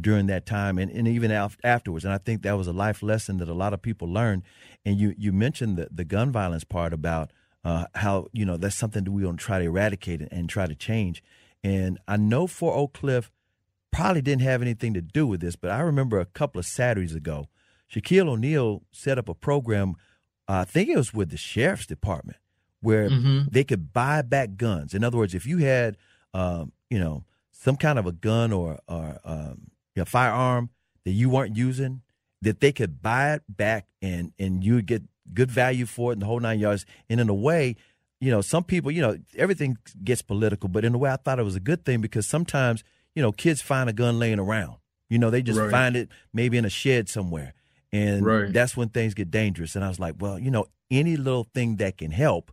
[0.00, 2.04] during that time and, and even af- afterwards.
[2.04, 4.42] And I think that was a life lesson that a lot of people learned.
[4.84, 7.30] And you, you mentioned the, the gun violence part about
[7.64, 10.48] uh, how, you know, that's something that we want to try to eradicate and, and
[10.48, 11.22] try to change.
[11.62, 13.30] And I know For Oak Cliff
[13.90, 17.14] probably didn't have anything to do with this, but I remember a couple of Saturdays
[17.14, 17.48] ago,
[17.90, 19.94] Shaquille O'Neal set up a program,
[20.48, 22.38] uh, I think it was with the sheriff's department,
[22.80, 23.42] where mm-hmm.
[23.50, 24.92] they could buy back guns.
[24.92, 25.96] In other words, if you had,
[26.34, 29.70] um, you know, some kind of a gun or, or um,
[30.02, 30.70] a firearm
[31.04, 32.02] that you weren't using,
[32.42, 35.02] that they could buy it back and and you would get
[35.32, 36.84] good value for it in the whole nine yards.
[37.08, 37.76] And in a way,
[38.20, 41.38] you know, some people, you know, everything gets political, but in a way, I thought
[41.38, 44.76] it was a good thing because sometimes, you know, kids find a gun laying around.
[45.08, 45.70] You know, they just right.
[45.70, 47.54] find it maybe in a shed somewhere.
[47.92, 48.52] And right.
[48.52, 49.76] that's when things get dangerous.
[49.76, 52.50] And I was like, well, you know, any little thing that can help,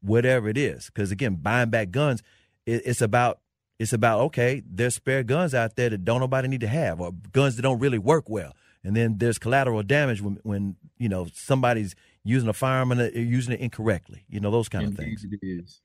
[0.00, 0.86] whatever it is.
[0.86, 2.22] Because again, buying back guns,
[2.66, 3.40] it, it's about
[3.80, 7.12] it's about okay, there's spare guns out there that don't nobody need to have, or
[7.32, 8.54] guns that don't really work well.
[8.84, 13.54] And then there's collateral damage when when you know somebody's using a firearm and using
[13.54, 14.26] it incorrectly.
[14.28, 15.24] You know those kind Indeed of things.
[15.24, 15.80] It is.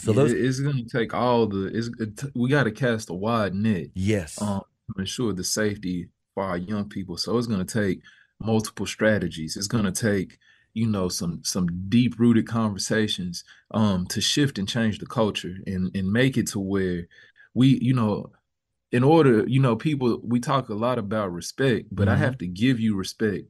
[0.00, 1.66] So yeah, those it's going to take all the.
[1.74, 3.88] It's it, we got to cast a wide net.
[3.94, 4.40] Yes.
[4.40, 4.62] Um,
[4.94, 7.16] to ensure the safety for our young people.
[7.16, 8.00] So it's going to take
[8.40, 9.56] multiple strategies.
[9.56, 10.38] It's going to take
[10.74, 15.90] you know some some deep rooted conversations um to shift and change the culture and
[15.94, 17.06] and make it to where
[17.54, 18.30] we you know
[18.92, 22.14] in order you know people we talk a lot about respect but mm-hmm.
[22.14, 23.44] i have to give you respect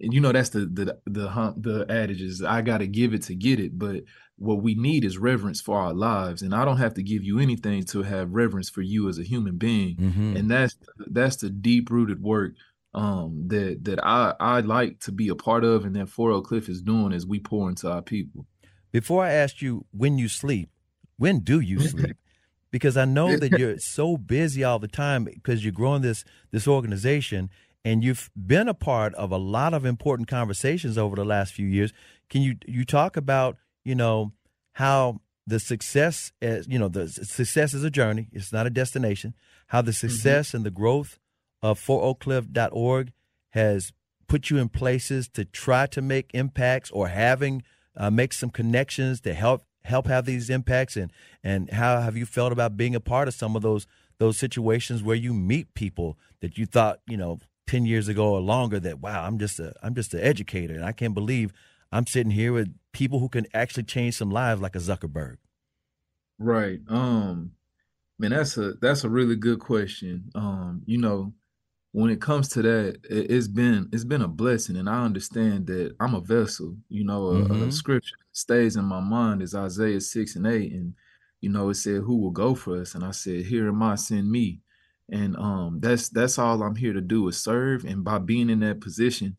[0.00, 3.22] and you know that's the the the the adage is i got to give it
[3.22, 4.02] to get it but
[4.38, 7.38] what we need is reverence for our lives and i don't have to give you
[7.38, 10.36] anything to have reverence for you as a human being mm-hmm.
[10.36, 10.76] and that's
[11.10, 12.52] that's the deep rooted work
[12.94, 16.46] um, that that I I like to be a part of, and that For Oak
[16.46, 18.46] Cliff is doing as we pour into our people.
[18.92, 20.70] Before I ask you when you sleep,
[21.16, 22.16] when do you sleep?
[22.70, 26.68] because I know that you're so busy all the time because you're growing this this
[26.68, 27.50] organization
[27.84, 31.66] and you've been a part of a lot of important conversations over the last few
[31.66, 31.92] years.
[32.28, 34.32] Can you you talk about you know
[34.72, 39.34] how the success as you know the success is a journey; it's not a destination.
[39.68, 40.08] How the mm-hmm.
[40.08, 40.56] success mm-hmm.
[40.58, 41.18] and the growth
[41.70, 43.12] of foroakcliff.org
[43.50, 43.92] has
[44.28, 47.62] put you in places to try to make impacts or having
[47.96, 50.96] uh, make some connections to help help have these impacts.
[50.96, 53.86] And and how have you felt about being a part of some of those
[54.18, 58.40] those situations where you meet people that you thought you know 10 years ago or
[58.40, 61.52] longer that wow I'm just a I'm just an educator and I can't believe
[61.92, 65.36] I'm sitting here with people who can actually change some lives like a Zuckerberg?
[66.38, 66.80] Right.
[66.88, 67.52] Um
[68.18, 70.30] man that's a that's a really good question.
[70.34, 71.32] Um you know
[71.96, 75.66] when it comes to that, it, has been it's been a blessing, and I understand
[75.68, 76.76] that I'm a vessel.
[76.90, 77.68] You know, a, mm-hmm.
[77.68, 80.92] a scripture stays in my mind is Isaiah six and eight, and
[81.40, 83.94] you know it said, "Who will go for us?" And I said, "Here am I,
[83.94, 84.60] send me."
[85.08, 87.86] And um, that's that's all I'm here to do is serve.
[87.86, 89.34] And by being in that position,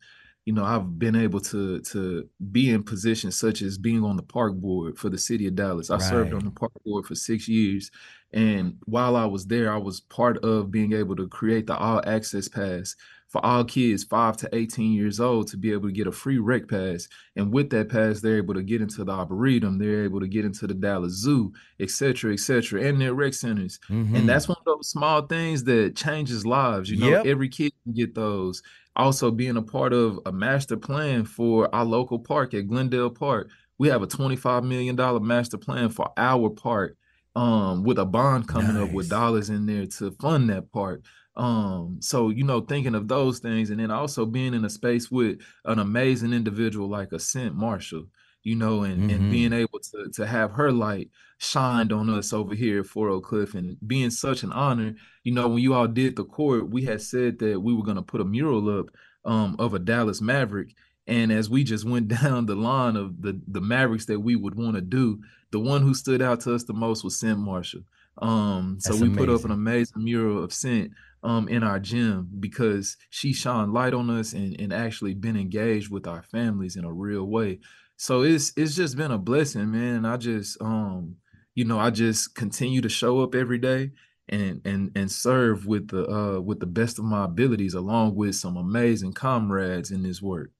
[0.48, 4.22] you know, I've been able to to be in positions such as being on the
[4.22, 5.90] park board for the city of Dallas.
[5.90, 6.02] I right.
[6.02, 7.90] served on the park board for six years,
[8.32, 12.00] and while I was there, I was part of being able to create the all
[12.06, 12.96] access pass
[13.28, 16.38] for all kids five to 18 years old to be able to get a free
[16.38, 17.08] rec pass.
[17.36, 20.46] And with that pass, they're able to get into the Arboretum, they're able to get
[20.46, 23.78] into the Dallas Zoo, et cetera, et cetera, and their rec centers.
[23.90, 24.16] Mm-hmm.
[24.16, 26.90] And that's one of those small things that changes lives.
[26.90, 27.26] You know, yep.
[27.26, 28.62] every kid can get those.
[28.96, 33.50] Also, being a part of a master plan for our local park at Glendale Park.
[33.76, 36.96] We have a $25 million master plan for our park
[37.36, 38.88] um with a bond coming nice.
[38.88, 41.02] up with dollars in there to fund that part
[41.38, 45.10] um so you know thinking of those things and then also being in a space
[45.10, 48.04] with an amazing individual like a Cynt Marshall
[48.42, 49.10] you know and mm-hmm.
[49.10, 53.08] and being able to to have her light shined on us over here at For
[53.08, 56.68] Oak Cliff and being such an honor you know when you all did the court
[56.68, 58.86] we had said that we were going to put a mural up
[59.24, 60.74] um of a Dallas Maverick
[61.08, 64.54] and as we just went down the line of the the Mavericks that we would
[64.54, 65.20] want to do,
[65.50, 67.82] the one who stood out to us the most was Cynt Marshall.
[68.20, 69.26] Um, so That's we amazing.
[69.26, 73.94] put up an amazing mural of Cynt um in our gym because she shone light
[73.94, 77.60] on us and, and actually been engaged with our families in a real way.
[77.96, 80.04] So it's it's just been a blessing, man.
[80.04, 81.16] I just um,
[81.54, 83.90] you know, I just continue to show up every day
[84.28, 88.34] and and and serve with the uh with the best of my abilities along with
[88.34, 90.50] some amazing comrades in this work.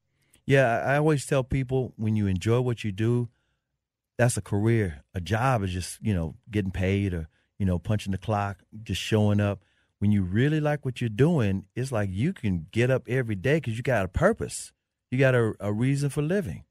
[0.46, 3.28] Yeah, I always tell people when you enjoy what you do,
[4.16, 5.04] that's a career.
[5.14, 9.00] A job is just, you know, getting paid or, you know, punching the clock, just
[9.00, 9.60] showing up.
[9.98, 13.56] When you really like what you're doing, it's like you can get up every day
[13.56, 14.72] because you got a purpose.
[15.10, 16.64] You got a, a reason for living.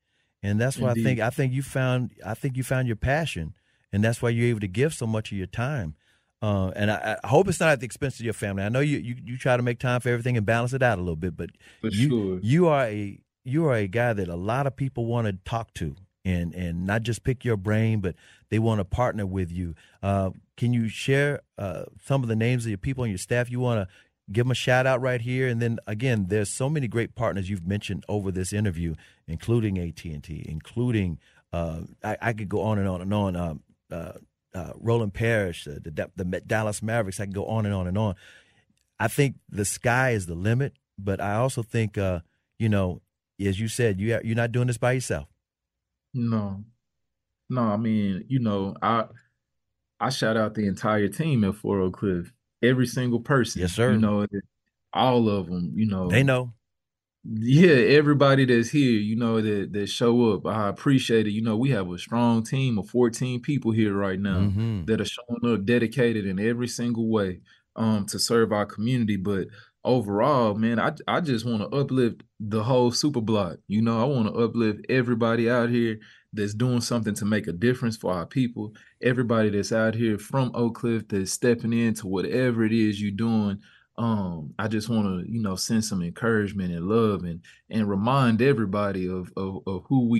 [0.43, 3.53] And that's why I think I think you found I think you found your passion
[3.91, 5.95] and that's why you're able to give so much of your time.
[6.41, 8.61] Uh, and I, I, hope it's not at the expense of your family.
[8.61, 10.99] I know you, you, you try to make time for everything and balance it out
[10.99, 11.49] a little bit, but
[11.81, 12.39] for you sure.
[12.43, 15.73] you are a you are a guy that a lot of people want to talk
[15.75, 18.15] to and and not just pick your brain, but
[18.49, 19.73] they want to partner with you.
[20.03, 23.50] Uh, can you share uh, some of the names of your people and your staff
[23.50, 23.96] you want to
[24.32, 25.48] give them a shout out right here?
[25.48, 28.96] And then again, there's so many great partners you've mentioned over this interview,
[29.28, 31.20] including AT and T, including
[31.54, 33.36] uh, I, I, could go on and on and on.
[33.36, 34.13] Um, uh,
[34.54, 37.20] uh, Roland Parrish, uh, the, the Dallas Mavericks.
[37.20, 38.15] I can go on and on and on.
[39.00, 43.02] I think the sky is the limit, but I also think, you know,
[43.39, 45.28] as you said, you you're not doing this by yourself.
[46.15, 46.63] No,
[47.50, 47.62] no.
[47.62, 49.06] I mean, you know, I
[49.99, 52.31] I shout out the entire team at For Oak Cliff,
[52.62, 53.62] every single person.
[53.62, 53.93] Yes, sir.
[53.93, 54.25] You know,
[54.93, 55.73] all of them.
[55.75, 56.53] You know, they know.
[57.29, 60.45] Yeah, everybody that's here, you know, that that show up.
[60.45, 61.31] I appreciate it.
[61.31, 64.86] You know, we have a strong team of 14 people here right now mm-hmm.
[64.86, 67.41] that are showing up dedicated in every single way
[67.75, 69.17] um to serve our community.
[69.17, 69.47] But
[69.83, 73.57] overall, man, I I just want to uplift the whole super block.
[73.67, 75.99] You know, I want to uplift everybody out here
[76.33, 78.73] that's doing something to make a difference for our people.
[79.01, 83.59] Everybody that's out here from Oak Cliff that's stepping into whatever it is you're doing
[83.99, 88.41] um i just want to you know send some encouragement and love and and remind
[88.41, 90.19] everybody of, of, of who we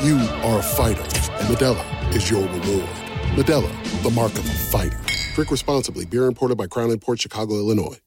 [0.00, 2.88] You are a fighter, and Modelo is your reward.
[3.34, 4.96] Modelo, the mark of a fighter.
[5.34, 6.06] Drink responsibly.
[6.06, 7.98] Beer imported by Crown Port Chicago, Illinois.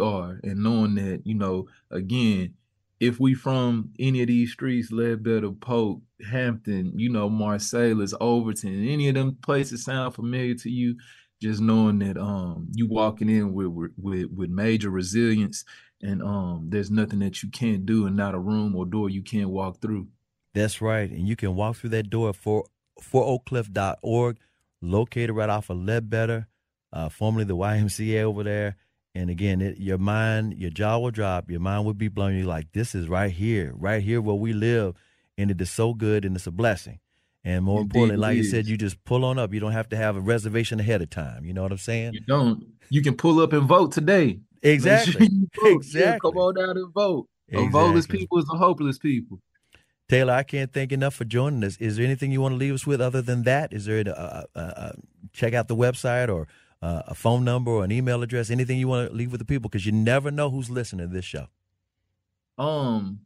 [0.00, 2.54] Are and knowing that you know again
[2.98, 9.08] if we from any of these streets, Ledbetter, Polk, Hampton, you know, Marsalis, Overton, any
[9.08, 10.96] of them places sound familiar to you,
[11.42, 15.66] just knowing that um you walking in with with with major resilience
[16.00, 19.22] and um there's nothing that you can't do and not a room or door you
[19.22, 20.08] can't walk through.
[20.54, 21.10] That's right.
[21.10, 22.64] And you can walk through that door for
[23.02, 24.38] foroakcliff.org,
[24.80, 26.46] located right off of Ledbetter,
[26.92, 28.76] uh, formerly the YMCA over there.
[29.16, 31.50] And again, it, your mind, your jaw will drop.
[31.50, 32.36] Your mind will be blown.
[32.36, 34.94] You're like, this is right here, right here where we live.
[35.36, 37.00] And it is so good and it's a blessing.
[37.44, 39.52] And more Indeed importantly, like you said, you just pull on up.
[39.52, 41.44] You don't have to have a reservation ahead of time.
[41.44, 42.14] You know what I'm saying?
[42.14, 42.64] You don't.
[42.88, 44.38] You can pull up and vote today.
[44.62, 45.28] Make sure Exactly.
[45.62, 46.30] Yeah, Exactly.
[46.30, 47.28] come on down and vote.
[47.52, 49.40] A voteless people is a hopeless people.
[50.08, 51.76] Taylor, I can't thank enough for joining us.
[51.78, 53.72] Is there anything you want to leave us with other than that?
[53.72, 54.92] Is there a, uh uh
[55.32, 56.46] check out the website or
[56.82, 58.50] uh, a phone number or an email address?
[58.50, 59.70] Anything you want to leave with the people?
[59.70, 61.46] Because you never know who's listening to this show.
[62.58, 63.20] Um,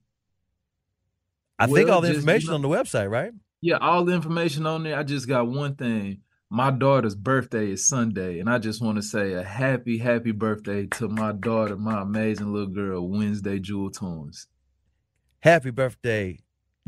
[1.59, 3.33] I think all the information on the website, right?
[3.61, 4.97] yeah, all the information on there.
[4.97, 6.23] I just got one thing.
[6.51, 10.87] My daughter's birthday is Sunday, and I just want to say a happy, happy birthday
[10.93, 14.47] to my daughter, my amazing little girl, Wednesday Jewel Torrance.
[15.41, 16.39] Happy birthday,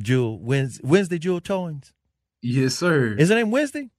[0.03, 1.92] Jewel Wednesday, Wednesday Jewel Toynes.
[2.42, 3.14] Yes, sir.
[3.14, 3.90] Is her name Wednesday?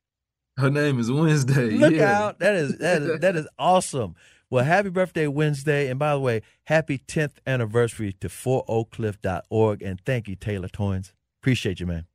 [0.58, 1.72] Her name is Wednesday.
[1.72, 2.20] Look yeah.
[2.20, 2.40] out!
[2.40, 4.16] That is that is that is awesome.
[4.50, 10.28] Well, happy birthday, Wednesday, and by the way, happy 10th anniversary to foroakcliff.org, and thank
[10.28, 11.14] you, Taylor Toynes.
[11.42, 12.06] Appreciate you, man.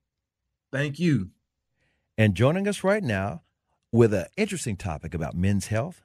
[0.70, 1.30] Thank you.
[2.18, 3.40] And joining us right now
[3.90, 6.02] with an interesting topic about men's health,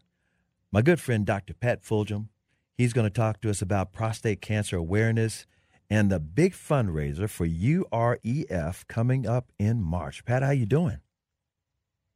[0.72, 1.54] my good friend Dr.
[1.54, 2.30] Pat Fulgham.
[2.78, 5.46] He's going to talk to us about prostate cancer awareness
[5.92, 10.24] and the big fundraiser for UREF coming up in March.
[10.24, 11.00] Pat, how you doing?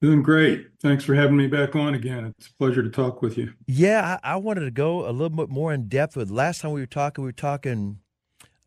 [0.01, 0.69] Doing great.
[0.81, 2.33] Thanks for having me back on again.
[2.37, 3.53] It's a pleasure to talk with you.
[3.67, 6.31] Yeah, I, I wanted to go a little bit more in depth with.
[6.31, 7.99] Last time we were talking, we were talking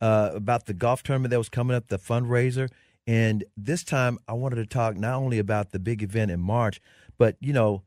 [0.03, 2.69] uh, about the golf tournament that was coming up, the fundraiser,
[3.07, 6.83] and this time I wanted to talk not only about the big event in March,
[7.17, 7.83] but you know,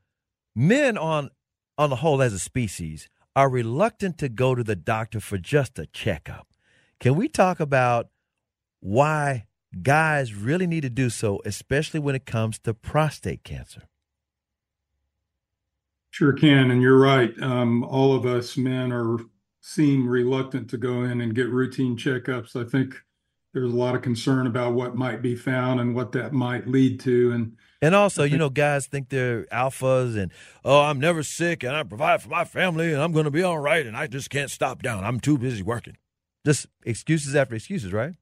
[0.56, 1.30] men on
[1.78, 5.78] on the whole as a species are reluctant to go to the doctor for just
[5.78, 6.51] a checkup.
[7.02, 8.10] Can we talk about
[8.80, 9.47] why
[9.82, 13.88] guys really need to do so, especially when it comes to prostate cancer?
[16.12, 17.34] Sure can, and you're right.
[17.41, 19.18] Um, all of us men are
[19.62, 22.56] seem reluctant to go in and get routine checkups.
[22.56, 22.93] I think
[23.52, 26.99] there's a lot of concern about what might be found and what that might lead
[26.99, 30.32] to, and and also, you know, guys think they're alphas and,
[30.64, 33.41] oh, I'm never sick and I provide for my family and I'm going to be
[33.41, 35.04] all right and I just can't stop down.
[35.04, 35.97] I'm too busy working.
[36.46, 38.14] Just excuses after excuses, right?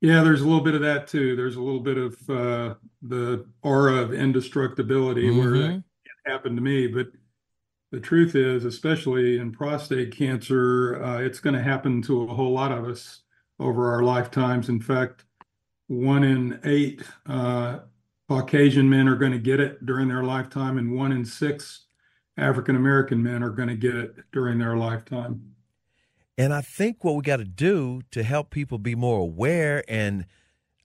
[0.00, 1.34] Yeah, there's a little bit of that too.
[1.34, 5.38] There's a little bit of uh, the aura of indestructibility mm-hmm.
[5.38, 5.84] where that
[6.26, 6.86] can't to me.
[6.86, 7.08] But
[7.92, 12.52] the truth is, especially in prostate cancer, uh, it's going to happen to a whole
[12.52, 13.22] lot of us
[13.58, 14.68] over our lifetimes.
[14.68, 15.24] In fact,
[15.88, 17.78] one in eight uh,
[18.28, 21.86] Caucasian men are going to get it during their lifetime, and one in six
[22.36, 25.55] African American men are going to get it during their lifetime.
[26.38, 30.26] And I think what we got to do to help people be more aware, and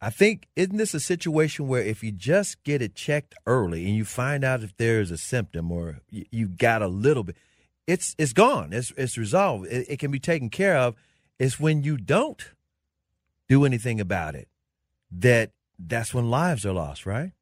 [0.01, 3.95] I think, isn't this a situation where if you just get it checked early and
[3.95, 7.35] you find out if there's a symptom or you, you got a little bit,
[7.85, 8.73] it's it's gone.
[8.73, 9.67] It's it's resolved.
[9.67, 10.95] It, it can be taken care of.
[11.37, 12.43] It's when you don't
[13.49, 14.47] do anything about it
[15.11, 17.33] that that's when lives are lost, right?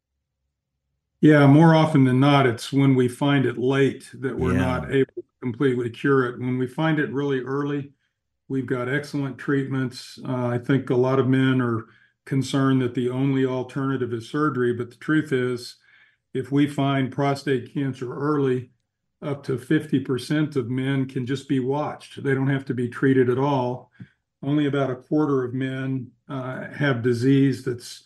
[1.22, 4.60] Yeah, more often than not, it's when we find it late that we're yeah.
[4.60, 6.40] not able to completely cure it.
[6.40, 7.92] When we find it really early,
[8.50, 10.20] we've got excellent treatments.
[10.28, 11.86] Uh, I think a lot of men are
[12.26, 15.78] concerned that the only alternative is surgery, but the truth is,
[16.34, 18.72] if we find prostate cancer early,
[19.22, 22.24] up to 50% of men can just be watched.
[22.24, 23.92] They don't have to be treated at all.
[24.42, 28.06] Only about a quarter of men uh, have disease that's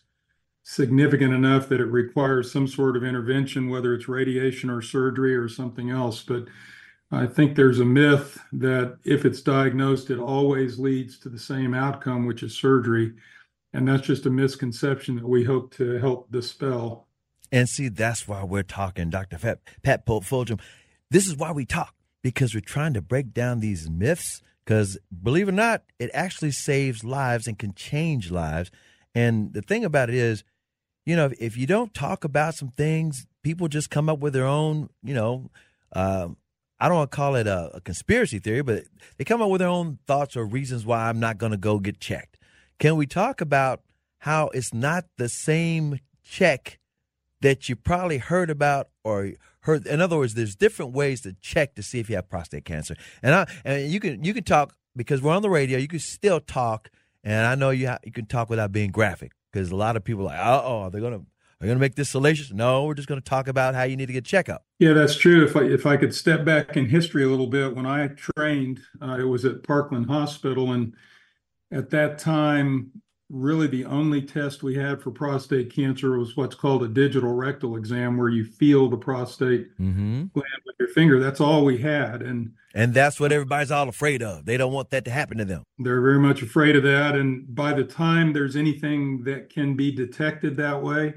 [0.64, 5.48] significant enough that it requires some sort of intervention, whether it's radiation or surgery or
[5.48, 6.24] something else.
[6.24, 6.46] But
[7.14, 11.76] I think there's a myth that if it's diagnosed, it always leads to the same
[11.76, 13.14] outcome, which is surgery.
[13.72, 17.08] And that's just a misconception that we hope to help dispel.
[17.52, 19.38] And see, that's why we're talking, Dr.
[19.38, 20.60] Pat, Pat Fulgham.
[21.12, 21.94] This is why we talk,
[22.24, 24.42] because we're trying to break down these myths.
[24.66, 28.72] Because believe it or not, it actually saves lives and can change lives.
[29.14, 30.44] And the thing about it is,
[31.06, 34.48] you know, if, you don't talk about some things, people just come up with their
[34.48, 35.52] own, you know,
[35.92, 36.30] uh,
[36.84, 38.84] I don't want to call it a, a, conspiracy theory, but
[39.16, 41.80] they come up with their own thoughts or reasons why I'm not going to go
[41.80, 42.38] get checked.
[42.78, 43.80] Can we talk about
[44.18, 46.80] how it's not the same check
[47.40, 49.32] that you probably heard about or
[49.62, 49.88] heard?
[49.88, 52.98] In other words, there's different ways to check to see if you have prostate cancer,
[53.22, 55.80] and I and you can you can talk because we're on the radio.
[55.80, 56.90] You can still talk,
[57.24, 60.04] and I know you ha- you can talk without being graphic because a lot of
[60.04, 61.22] people are like, oh, they're gonna
[61.64, 62.52] are going to make this salacious?
[62.52, 64.66] No, we're just going to talk about how you need to get checkup.
[64.80, 65.46] Yeah, that's true.
[65.46, 68.82] If I if I could step back in history a little bit, when I trained,
[69.02, 70.94] uh, it was at Parkland Hospital, and
[71.72, 72.92] at that time,
[73.30, 77.78] really the only test we had for prostate cancer was what's called a digital rectal
[77.78, 80.26] exam, where you feel the prostate mm-hmm.
[80.34, 81.20] gland with your finger.
[81.20, 84.46] That's all we had, and and that's what everybody's all afraid of.
[84.46, 85.64] They don't want that to happen to them.
[85.80, 89.92] They're very much afraid of that, and by the time there's anything that can be
[89.92, 91.14] detected that way,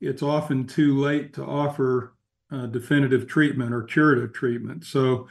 [0.00, 2.14] it's often too late to offer
[2.50, 4.84] uh, definitive treatment or curative treatment.
[4.84, 5.28] So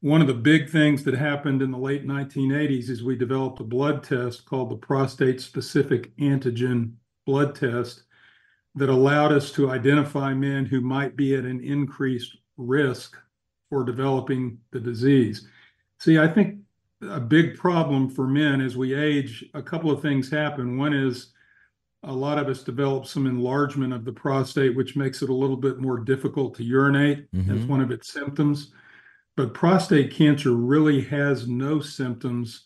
[0.00, 3.64] one of the big things that happened in the late 1980s is we developed a
[3.64, 6.92] blood test called the prostate specific antigen
[7.24, 8.04] blood test
[8.74, 13.16] that allowed us to identify men who might be at an increased risk
[13.68, 15.48] for developing the disease.
[15.98, 16.60] See, I think
[17.02, 20.78] a big problem for men as we age, a couple of things happen.
[20.78, 21.32] One is
[22.06, 25.56] a lot of us develop some enlargement of the prostate, which makes it a little
[25.56, 27.30] bit more difficult to urinate.
[27.32, 27.52] Mm-hmm.
[27.54, 28.72] That's one of its symptoms.
[29.36, 32.64] But prostate cancer really has no symptoms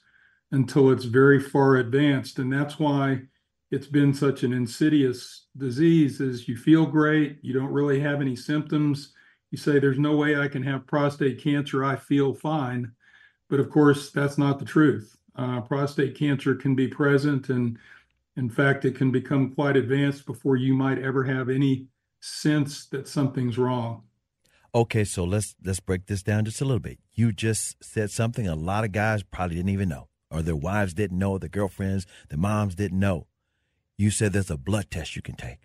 [0.53, 2.39] until it's very far advanced.
[2.39, 3.23] And that's why
[3.71, 8.37] it's been such an insidious disease is you feel great, you don't really have any
[8.37, 9.15] symptoms.
[9.51, 12.93] You say there's no way I can have prostate cancer, I feel fine.
[13.49, 15.17] But of course, that's not the truth.
[15.35, 17.79] Uh, prostate cancer can be present and
[18.41, 21.89] in fact, it can become quite advanced before you might ever have any
[22.21, 24.05] sense that something's wrong.
[24.75, 26.99] Okay, so let's let's break this down just a little bit.
[27.13, 30.95] You just said something a lot of guys probably didn't even know, or their wives
[30.95, 33.27] didn't know, their girlfriends, their moms didn't know.
[33.99, 35.59] You said there's a blood test you can take.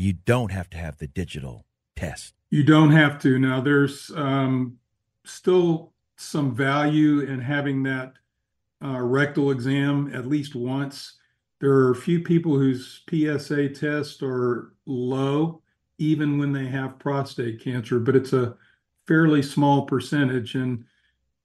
[0.00, 2.32] you don't have to have the digital test.
[2.50, 3.38] You don't have to.
[3.38, 4.78] Now, there's um,
[5.24, 8.14] still some value in having that
[8.82, 11.19] uh, rectal exam at least once.
[11.60, 15.62] There are a few people whose PSA tests are low,
[15.98, 18.56] even when they have prostate cancer, but it's a
[19.06, 20.54] fairly small percentage.
[20.54, 20.84] And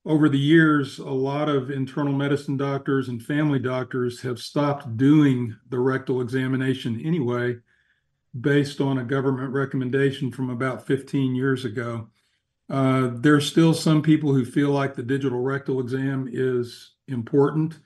[0.05, 5.55] over the years, a lot of internal medicine doctors and family doctors have stopped doing
[5.70, 7.57] the rectal examination anyway,
[8.39, 12.07] based on a government recommendation from about 15 years ago.
[12.70, 17.80] Uh, there's still some people who feel like the digital rectal exam is important,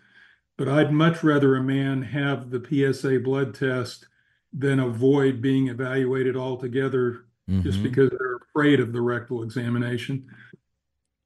[0.60, 4.07] but I'd much rather a man have the PSA blood test
[4.51, 7.24] than avoid being evaluated altogether
[7.62, 7.84] just mm-hmm.
[7.84, 10.28] because they're afraid of the rectal examination.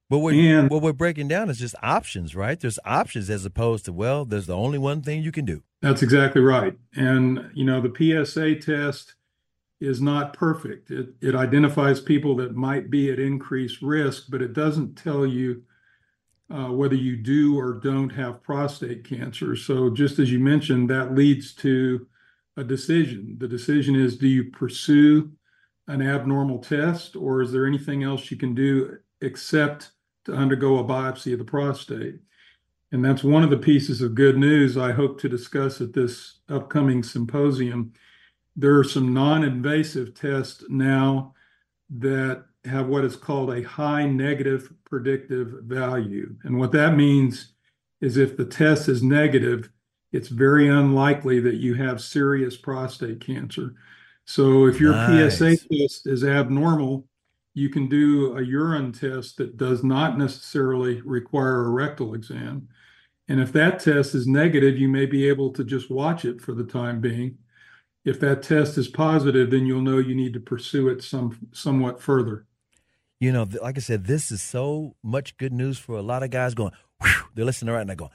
[0.08, 2.60] But what, and, what we're breaking down is just options, right?
[2.60, 5.64] There's options as opposed to, well, there's the only one thing you can do.
[5.82, 6.78] That's exactly right.
[6.96, 7.92] And, you know, the
[8.26, 9.16] PSA test
[9.82, 10.92] is not perfect.
[10.92, 15.64] It, it identifies people that might be at increased risk, but it doesn't tell you
[16.54, 19.56] uh, whether you do or don't have prostate cancer.
[19.56, 22.08] So, just as you mentioned, that leads to
[22.58, 23.38] a decision.
[23.40, 25.32] The decision is do you pursue
[25.88, 29.92] an abnormal test, or is there anything else you can do except
[30.26, 32.20] to undergo a biopsy of the prostate?
[32.92, 36.40] And that's one of the pieces of good news I hope to discuss at this
[36.48, 37.94] upcoming symposium.
[38.56, 41.34] There are some non invasive tests now
[41.90, 46.36] that have what is called a high negative predictive value.
[46.44, 47.54] And what that means
[48.02, 49.70] is if the test is negative,
[50.12, 53.74] it's very unlikely that you have serious prostate cancer.
[54.26, 55.38] So if your nice.
[55.38, 57.06] PSA test is abnormal,
[57.54, 62.68] you can do a urine test that does not necessarily require a rectal exam.
[63.28, 66.54] And if that test is negative, you may be able to just watch it for
[66.54, 67.38] the time being.
[68.06, 72.02] If that test is positive, then you'll know you need to pursue it some somewhat
[72.02, 72.46] further
[73.24, 76.30] you know, like I said, this is so much good news for a lot of
[76.30, 78.12] guys going, whew, they're listening right now going,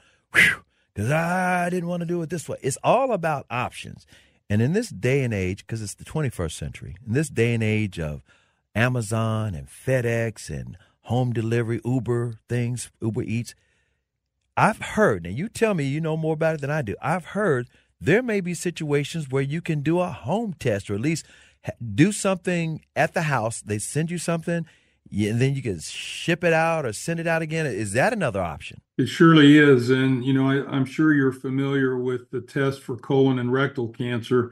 [0.93, 2.57] because I didn't want to do it this way.
[2.61, 4.05] It's all about options.
[4.51, 7.63] And in this day and age, because it's the 21st century, in this day and
[7.63, 8.23] age of
[8.75, 13.55] Amazon and FedEx and home delivery, Uber things, Uber Eats,
[14.55, 16.95] I've heard, and you tell me you know more about it than I do.
[17.01, 17.67] I've heard
[17.99, 21.25] there may be situations where you can do a home test or at least
[21.95, 23.61] do something at the house.
[23.61, 24.67] They send you something
[25.11, 27.65] yeah, then you can ship it out or send it out again.
[27.65, 28.81] Is that another option?
[28.97, 29.89] It surely is.
[29.89, 33.87] And, you know, I, am sure you're familiar with the test for colon and rectal
[33.89, 34.51] cancer.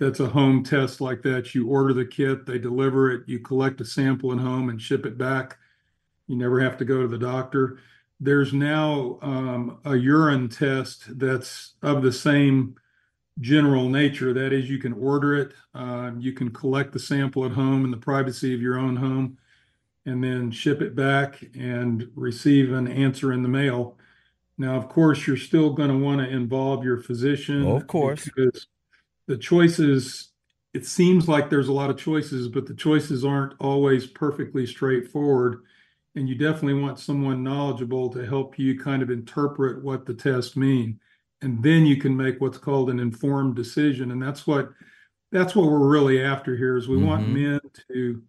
[0.00, 1.54] That's a home test like that.
[1.54, 5.06] You order the kit, they deliver it, you collect a sample at home and ship
[5.06, 5.58] it back.
[6.26, 7.78] You never have to go to the doctor.
[8.18, 12.74] There's now um, a urine test that's of the same
[13.40, 14.32] general nature.
[14.32, 17.92] That is, you can order it, uh, you can collect the sample at home in
[17.92, 19.38] the privacy of your own home
[20.06, 23.96] and then ship it back and receive an answer in the mail.
[24.58, 27.64] Now, of course, you're still going to want to involve your physician.
[27.64, 28.24] Oh, of course.
[28.24, 28.66] Because
[29.26, 30.30] the choices,
[30.74, 35.62] it seems like there's a lot of choices, but the choices aren't always perfectly straightforward.
[36.14, 40.56] And you definitely want someone knowledgeable to help you kind of interpret what the tests
[40.56, 41.00] mean.
[41.40, 44.10] And then you can make what's called an informed decision.
[44.10, 44.70] And that's what
[45.32, 47.06] that's what we're really after here is we mm-hmm.
[47.06, 48.22] want men to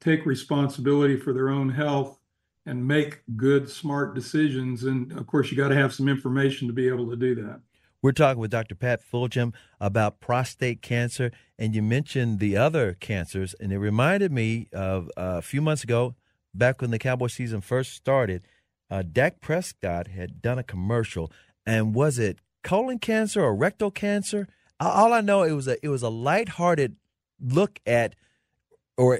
[0.00, 2.18] take responsibility for their own health
[2.66, 4.84] and make good, smart decisions.
[4.84, 7.60] And of course, you got to have some information to be able to do that.
[8.00, 8.76] We're talking with Dr.
[8.76, 14.68] Pat Fulgham about prostate cancer, and you mentioned the other cancers, and it reminded me
[14.72, 16.14] of uh, a few months ago,
[16.54, 18.42] back when the Cowboy season first started.
[18.90, 21.32] Uh, Dak Prescott had done a commercial,
[21.66, 24.46] and was it colon cancer or rectal cancer?
[24.78, 26.96] All I know it was a it was a lighthearted
[27.40, 28.14] look at
[28.96, 29.18] or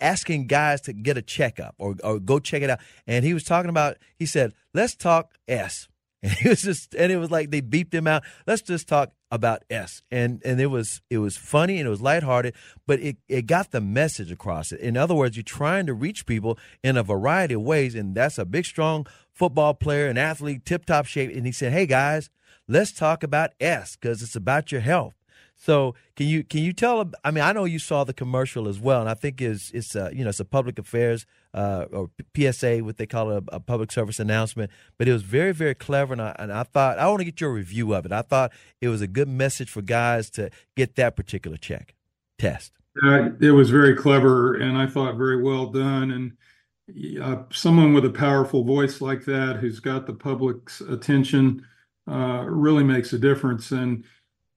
[0.00, 2.80] asking guys to get a checkup or, or go check it out.
[3.06, 5.88] And he was talking about, he said, let's talk S.
[6.22, 8.22] And he was just, and it was like they beeped him out.
[8.46, 10.02] Let's just talk about S.
[10.10, 12.54] And and it was it was funny and it was lighthearted,
[12.86, 14.70] but it, it got the message across.
[14.70, 14.80] It.
[14.80, 18.36] In other words, you're trying to reach people in a variety of ways, and that's
[18.36, 21.34] a big, strong football player, an athlete, tip top shape.
[21.34, 22.28] And he said, Hey guys,
[22.68, 25.14] let's talk about S because it's about your health.
[25.60, 27.12] So can you can you tell?
[27.22, 29.94] I mean, I know you saw the commercial as well, and I think it's it's
[29.94, 33.60] a, you know it's a public affairs uh, or PSA, what they call a, a,
[33.60, 34.70] public service announcement.
[34.96, 37.42] But it was very very clever, and I, and I thought I want to get
[37.42, 38.12] your review of it.
[38.12, 41.94] I thought it was a good message for guys to get that particular check
[42.38, 42.72] test.
[43.04, 46.10] Uh, it was very clever, and I thought very well done.
[46.10, 51.66] And uh, someone with a powerful voice like that, who's got the public's attention,
[52.10, 53.70] uh, really makes a difference.
[53.72, 54.04] And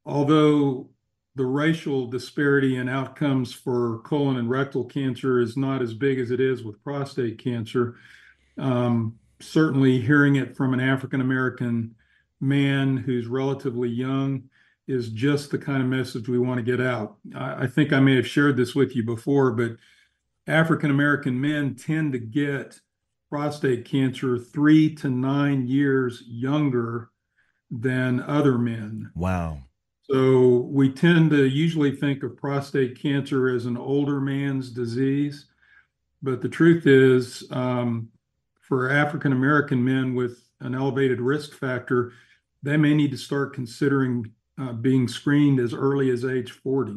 [0.06, 0.90] although
[1.36, 6.32] the racial disparity in outcomes for colon and rectal cancer is not as big as
[6.32, 7.96] it is with prostate cancer.
[8.58, 11.96] Um, certainly, hearing it from an African American
[12.40, 14.44] man who's relatively young
[14.88, 17.18] is just the kind of message we want to get out.
[17.36, 19.78] I, I think I may have shared this with you before, but
[20.46, 22.80] African American men tend to get
[23.30, 27.10] prostate cancer three to nine years younger
[27.72, 29.10] than other men.
[29.16, 29.60] Wow.
[30.10, 35.46] So we tend to usually think of prostate cancer as an older man's disease.
[36.22, 38.10] But the truth is, um,
[38.60, 42.14] for African American men with an elevated risk factor,
[42.62, 46.96] they may need to start considering uh, being screened as early as age 40.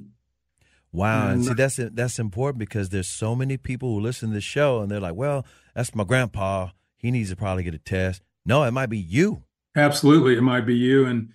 [0.93, 4.35] Wow, and, and see that's that's important because there's so many people who listen to
[4.35, 5.45] the show and they're like, "Well,
[5.75, 6.71] that's my grandpa.
[6.97, 9.43] He needs to probably get a test." No, it might be you.
[9.77, 11.05] Absolutely, it might be you.
[11.05, 11.33] And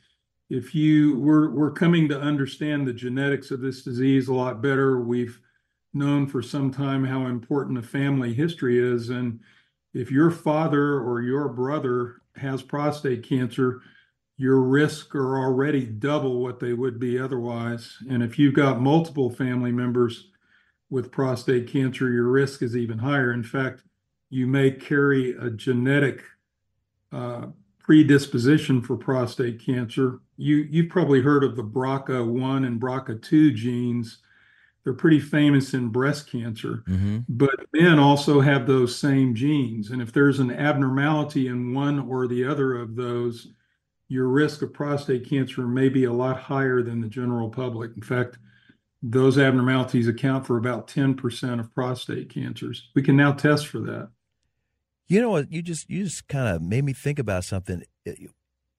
[0.51, 4.99] if you we're we're coming to understand the genetics of this disease a lot better.
[4.99, 5.39] We've
[5.93, 9.39] known for some time how important a family history is, and
[9.93, 13.81] if your father or your brother has prostate cancer,
[14.35, 17.97] your risk are already double what they would be otherwise.
[18.09, 20.31] And if you've got multiple family members
[20.89, 23.31] with prostate cancer, your risk is even higher.
[23.31, 23.83] In fact,
[24.29, 26.23] you may carry a genetic
[27.13, 27.47] uh,
[27.91, 30.21] predisposition for prostate cancer.
[30.37, 34.19] You you've probably heard of the BRCA1 and BRCA2 genes.
[34.81, 37.19] They're pretty famous in breast cancer, mm-hmm.
[37.27, 39.91] but men also have those same genes.
[39.91, 43.49] And if there's an abnormality in one or the other of those,
[44.07, 47.91] your risk of prostate cancer may be a lot higher than the general public.
[47.97, 48.37] In fact,
[49.03, 52.87] those abnormalities account for about 10% of prostate cancers.
[52.95, 54.11] We can now test for that.
[55.11, 55.51] You know what?
[55.51, 57.83] You just you just kind of made me think about something.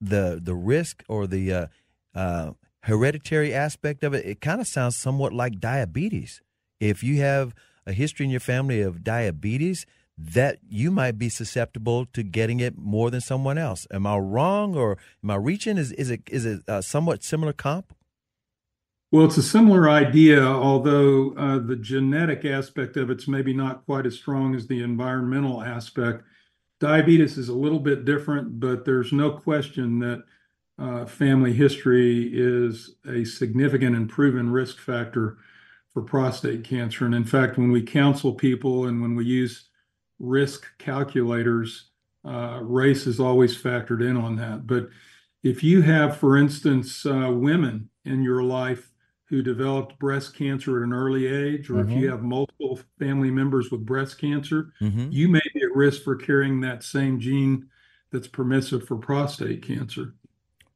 [0.00, 1.66] The the risk or the uh,
[2.14, 2.52] uh,
[2.84, 4.24] hereditary aspect of it.
[4.24, 6.40] It kind of sounds somewhat like diabetes.
[6.80, 7.54] If you have
[7.86, 9.84] a history in your family of diabetes,
[10.16, 13.86] that you might be susceptible to getting it more than someone else.
[13.90, 15.76] Am I wrong, or am I reaching?
[15.76, 17.92] Is is it is it somewhat similar comp?
[19.12, 24.06] Well, it's a similar idea, although uh, the genetic aspect of it's maybe not quite
[24.06, 26.24] as strong as the environmental aspect.
[26.80, 30.24] Diabetes is a little bit different, but there's no question that
[30.78, 35.36] uh, family history is a significant and proven risk factor
[35.92, 37.04] for prostate cancer.
[37.04, 39.68] And in fact, when we counsel people and when we use
[40.20, 41.90] risk calculators,
[42.24, 44.66] uh, race is always factored in on that.
[44.66, 44.88] But
[45.42, 48.88] if you have, for instance, uh, women in your life
[49.32, 51.90] who developed breast cancer at an early age, or mm-hmm.
[51.90, 52.10] if you mm-hmm.
[52.10, 55.08] have multiple family members with breast cancer, mm-hmm.
[55.10, 57.66] you may be at risk for carrying that same gene
[58.10, 60.12] that's permissive for prostate cancer.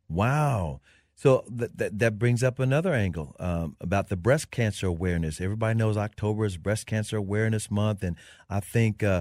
[0.09, 0.80] Wow.
[1.16, 5.38] So that, that, that brings up another angle um, about the breast cancer awareness.
[5.38, 8.16] Everybody knows October is Breast Cancer Awareness Month, and
[8.48, 9.20] I think uh,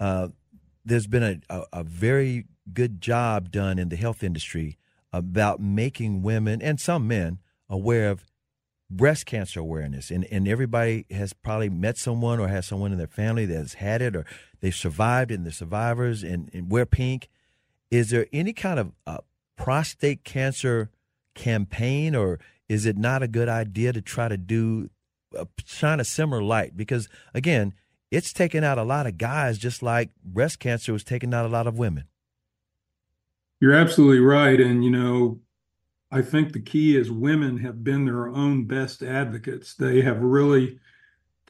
[0.00, 0.30] uh,
[0.84, 4.78] there's been a, a, a, very good job done in the health industry
[5.12, 8.24] about making women and some men aware of
[8.96, 10.10] breast cancer awareness.
[10.10, 13.74] And, and everybody has probably met someone or has someone in their family that has
[13.74, 14.24] had it or
[14.60, 17.28] they've survived and the survivors and, and wear pink.
[17.90, 19.18] Is there any kind of uh,
[19.56, 20.90] prostate cancer
[21.34, 22.38] campaign, or
[22.68, 24.90] is it not a good idea to try to do
[25.36, 26.76] uh, shine a similar light?
[26.76, 27.74] Because again,
[28.10, 31.48] it's taken out a lot of guys, just like breast cancer was taking out a
[31.48, 32.04] lot of women.
[33.60, 35.40] You're absolutely right, and you know,
[36.14, 39.74] I think the key is women have been their own best advocates.
[39.74, 40.78] They have really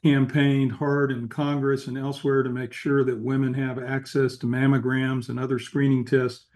[0.01, 5.29] campaigned hard in Congress and elsewhere to make sure that women have access to mammograms
[5.29, 6.47] and other screening tests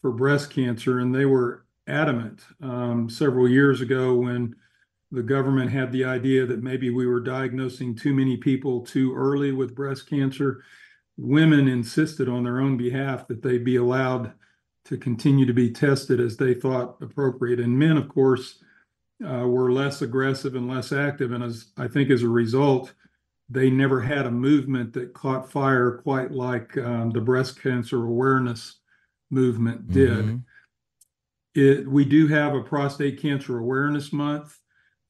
[0.00, 1.00] for breast cancer.
[1.00, 4.56] And they were adamant um, several years ago when
[5.12, 9.52] the government had the idea that maybe we were diagnosing too many people too early
[9.52, 10.64] with breast cancer.
[11.18, 14.32] Women insisted on their own behalf that they be allowed
[14.86, 17.60] to continue to be tested as they thought appropriate.
[17.60, 18.62] And men, of course,
[19.24, 21.32] uh, were less aggressive and less active.
[21.32, 22.92] And as I think as a result,
[23.48, 28.76] they never had a movement that caught fire quite like um, the breast cancer awareness
[29.30, 30.10] movement did.
[30.10, 30.36] Mm-hmm.
[31.54, 34.58] It, we do have a prostate cancer awareness month.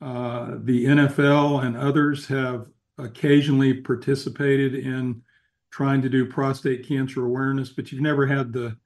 [0.01, 2.67] Uh, the NFL and others have
[2.99, 5.23] occasionally participated in
[5.71, 8.77] trying to do prostate cancer awareness, but you've never had the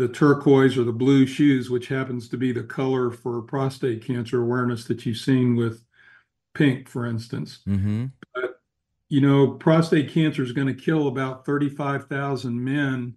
[0.00, 4.42] the turquoise or the blue shoes, which happens to be the color for prostate cancer
[4.42, 5.84] awareness that you've seen with
[6.54, 7.60] pink, for instance.
[7.68, 8.06] Mm-hmm.
[8.34, 8.60] But
[9.08, 13.14] you know, prostate cancer is going to kill about 35,000 men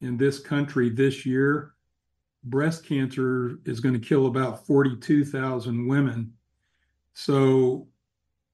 [0.00, 1.74] in this country this year
[2.46, 6.32] breast cancer is going to kill about 42,000 women.
[7.12, 7.88] So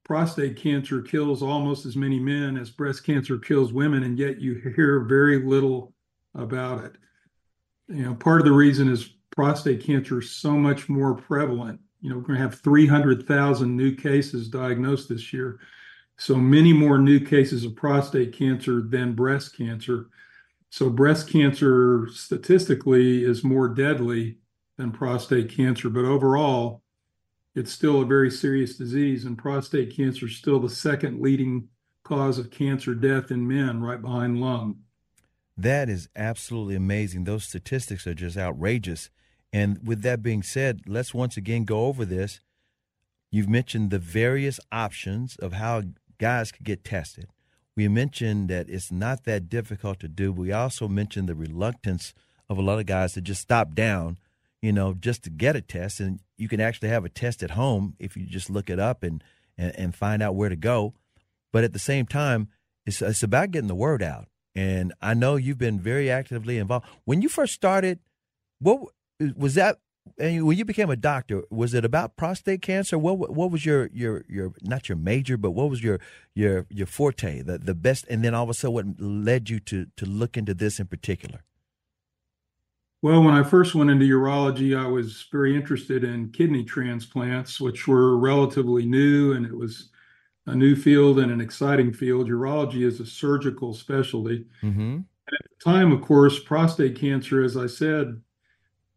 [0.04, 4.54] prostate cancer kills almost as many men as breast cancer kills women, and yet you
[4.74, 5.92] hear very little
[6.34, 6.96] about it.
[7.88, 11.80] You know, part of the reason is prostate cancer is so much more prevalent.
[12.00, 15.60] You know, we're going to have 300,000 new cases diagnosed this year.
[16.18, 20.08] So many more new cases of prostate cancer than breast cancer.
[20.70, 24.38] So breast cancer statistically is more deadly
[24.78, 26.82] than prostate cancer, but overall,
[27.54, 31.68] it's still a very serious disease, and prostate cancer is still the second leading
[32.04, 34.76] cause of cancer death in men, right behind lung.
[35.62, 37.24] That is absolutely amazing.
[37.24, 39.10] Those statistics are just outrageous.
[39.52, 42.40] And with that being said, let's once again go over this.
[43.30, 45.82] You've mentioned the various options of how
[46.18, 47.28] guys could get tested
[47.76, 50.32] we mentioned that it's not that difficult to do.
[50.32, 52.12] We also mentioned the reluctance
[52.48, 54.18] of a lot of guys to just stop down,
[54.60, 56.00] you know, just to get a test.
[56.00, 59.02] And you can actually have a test at home if you just look it up
[59.02, 59.24] and,
[59.56, 60.94] and, and find out where to go.
[61.50, 62.48] But at the same time,
[62.84, 64.28] it's, it's about getting the word out.
[64.54, 66.86] And I know you've been very actively involved.
[67.04, 68.00] When you first started,
[68.58, 68.80] what
[69.36, 69.78] was that
[70.18, 72.98] and when you became a doctor, was it about prostate cancer?
[72.98, 76.00] What what was your your your not your major, but what was your
[76.34, 78.06] your your forte, the the best?
[78.08, 80.86] And then all of a sudden, what led you to to look into this in
[80.86, 81.44] particular?
[83.00, 87.88] Well, when I first went into urology, I was very interested in kidney transplants, which
[87.88, 89.88] were relatively new, and it was
[90.46, 92.28] a new field and an exciting field.
[92.28, 94.46] Urology is a surgical specialty.
[94.62, 95.00] Mm-hmm.
[95.28, 98.20] At the time, of course, prostate cancer, as I said,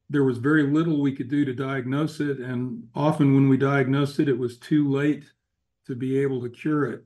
[0.10, 2.40] there was very little we could do to diagnose it.
[2.40, 5.26] And often when we diagnosed it, it was too late
[5.88, 7.04] to be able to cure it.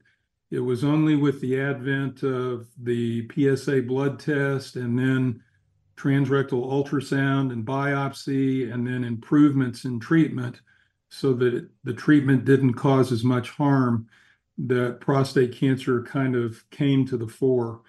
[0.51, 5.43] It was only with the advent of the PSA blood test and then
[5.95, 10.61] transrectal ultrasound and biopsy, and then improvements in treatment
[11.09, 14.07] so that the treatment didn't cause as much harm
[14.67, 17.81] that prostate cancer kind of came to the fore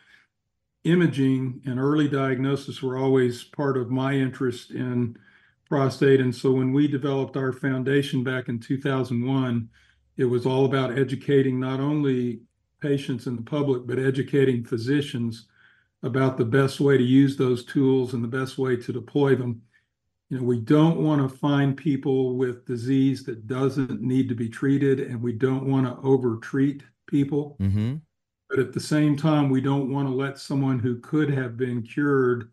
[0.85, 5.17] imaging and early diagnosis were always part of my interest in
[5.69, 6.21] prostate.
[6.21, 9.69] And so when we developed our foundation back in 2001,
[10.17, 12.41] it was all about educating not only
[12.81, 15.47] patients and the public, but educating physicians
[16.03, 19.61] about the best way to use those tools and the best way to deploy them.
[20.31, 24.49] You know, we don't want to find people with disease that doesn't need to be
[24.49, 27.57] treated, and we don't want to over treat people.
[27.61, 27.97] Mm-hmm.
[28.49, 31.83] But at the same time, we don't want to let someone who could have been
[31.83, 32.51] cured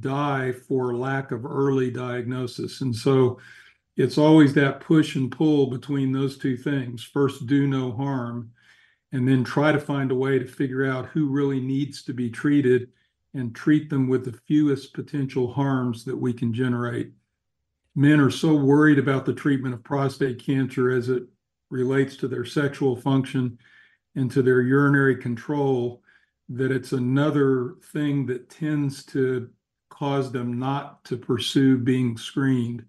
[0.00, 2.82] die for lack of early diagnosis.
[2.82, 3.38] And so
[3.96, 7.02] it's always that push and pull between those two things.
[7.02, 8.50] First, do no harm,
[9.12, 12.28] and then try to find a way to figure out who really needs to be
[12.28, 12.90] treated
[13.34, 17.12] and treat them with the fewest potential harms that we can generate.
[17.94, 21.24] Men are so worried about the treatment of prostate cancer as it
[21.70, 23.58] relates to their sexual function
[24.14, 26.02] and to their urinary control
[26.48, 29.50] that it's another thing that tends to
[29.90, 32.84] cause them not to pursue being screened.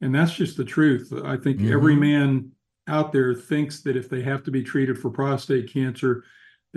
[0.00, 1.12] And that's just the truth.
[1.24, 1.72] I think mm-hmm.
[1.72, 2.50] every man
[2.88, 6.24] out there thinks that if they have to be treated for prostate cancer,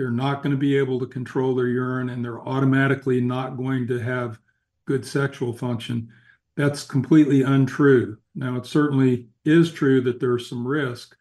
[0.02, 3.86] they're not going to be able to control their urine and they're automatically not going
[3.86, 4.40] to have
[4.84, 6.08] good sexual function.
[6.56, 8.18] That's completely untrue.
[8.34, 11.16] Now, it certainly is true that there's some risk,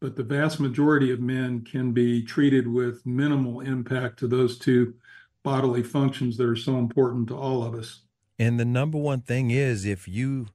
[0.00, 4.94] but the vast majority of men can be treated with minimal impact to those two
[5.42, 8.04] bodily functions that are so important to all of us.
[8.38, 10.46] And the number one thing is if you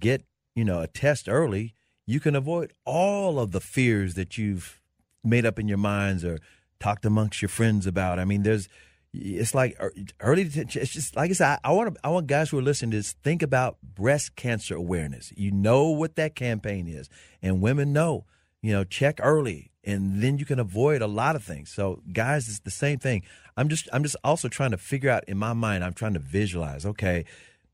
[0.00, 0.24] get,
[0.56, 1.74] you know, a test early,
[2.06, 4.80] you can avoid all of the fears that you've
[5.22, 6.40] made up in your minds or
[6.80, 8.18] talked amongst your friends about.
[8.18, 8.68] I mean, there's
[9.12, 9.78] it's like
[10.20, 11.58] early It's just like I said.
[11.64, 14.74] I, I want I want guys who are listening to this think about breast cancer
[14.74, 15.32] awareness.
[15.36, 17.08] You know what that campaign is,
[17.42, 18.24] and women know
[18.64, 21.70] you know, check early and then you can avoid a lot of things.
[21.70, 23.22] So guys, it's the same thing.
[23.58, 26.18] I'm just I'm just also trying to figure out in my mind, I'm trying to
[26.18, 27.26] visualize, okay,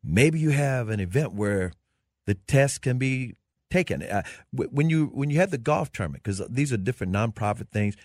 [0.02, 1.70] maybe you have an event where
[2.26, 3.36] the test can be
[3.70, 4.02] taken.
[4.02, 4.22] Uh,
[4.52, 7.96] when you when you have the golf tournament because these are different nonprofit things,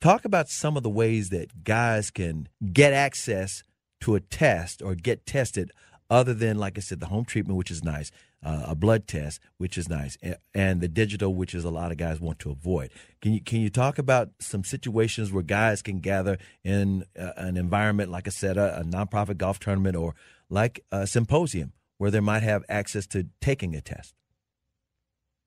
[0.00, 3.62] talk about some of the ways that guys can get access
[4.00, 5.70] to a test or get tested
[6.08, 8.10] other than like I said the home treatment which is nice
[8.46, 10.16] uh, a blood test, which is nice,
[10.54, 12.90] and, the digital, which is a lot of guys want to avoid.
[13.20, 17.56] Can you can you talk about some situations where guys can gather in uh, an
[17.56, 20.14] environment like I said, a, a nonprofit golf tournament or
[20.48, 24.14] like a symposium where they might have access to taking a test?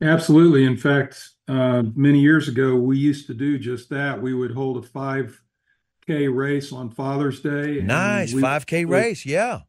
[0.01, 0.65] Absolutely.
[0.65, 4.21] In fact, uh, many years ago, we used to do just that.
[4.21, 7.81] We would hold a 5K race on Father's Day.
[7.81, 8.33] Nice.
[8.33, 9.25] 5K race.
[9.25, 9.61] Yeah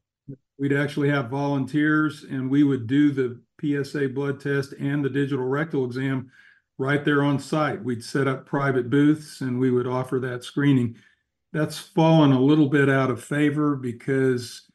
[0.61, 5.47] We'd actually have volunteers, and we would do the PSA blood test and the digital
[5.47, 6.31] rectal exam
[6.76, 7.83] right there on site.
[7.83, 10.97] We'd set up private booths, and we would offer that screening.
[11.55, 14.69] That's fallen a little bit out of favor because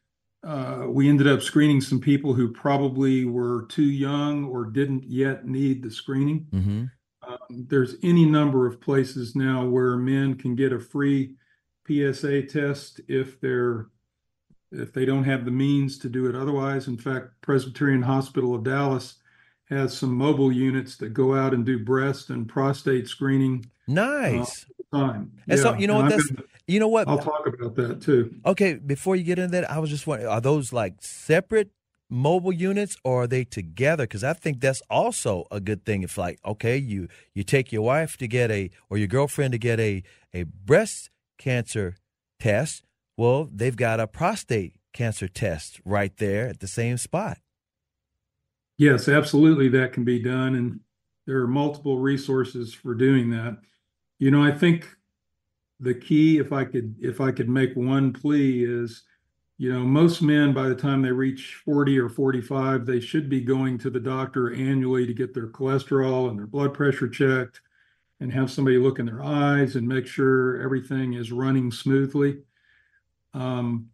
[0.45, 5.47] uh, we ended up screening some people who probably were too young or didn't yet
[5.47, 6.45] need the screening.
[6.53, 6.83] Mm-hmm.
[7.27, 11.35] Um, there's any number of places now where men can get a free
[11.87, 13.87] PSA test if they're
[14.71, 16.87] if they don't have the means to do it otherwise.
[16.87, 19.15] In fact, Presbyterian Hospital of Dallas
[19.69, 23.65] has some mobile units that go out and do breast and prostate screening.
[23.87, 24.65] Nice.
[24.93, 25.31] Uh, time.
[25.47, 25.63] And yeah.
[25.63, 26.31] so you know and what that's
[26.67, 27.07] you know what?
[27.07, 28.35] I'll talk about that too.
[28.45, 31.71] Okay, before you get into that, I was just wondering, are those like separate
[32.09, 34.03] mobile units or are they together?
[34.03, 37.81] Because i think that's also a good thing if like okay you you take your
[37.81, 40.03] wife to get a or your girlfriend to get a
[40.33, 41.95] a breast cancer
[42.39, 42.83] test.
[43.17, 47.39] Well they've got a prostate cancer test right there at the same spot.
[48.77, 50.81] Yes absolutely that can be done and
[51.25, 53.57] there are multiple resources for doing that.
[54.19, 54.95] You know i think
[55.79, 59.03] the key if i could if i could make one plea is
[59.57, 63.39] you know, most men by the time they reach 40 or 45, they should be
[63.39, 67.61] going to the doctor annually to get their cholesterol and their blood pressure checked
[68.19, 72.39] and have somebody look in their eyes and make sure everything is running smoothly.
[73.33, 73.89] Um,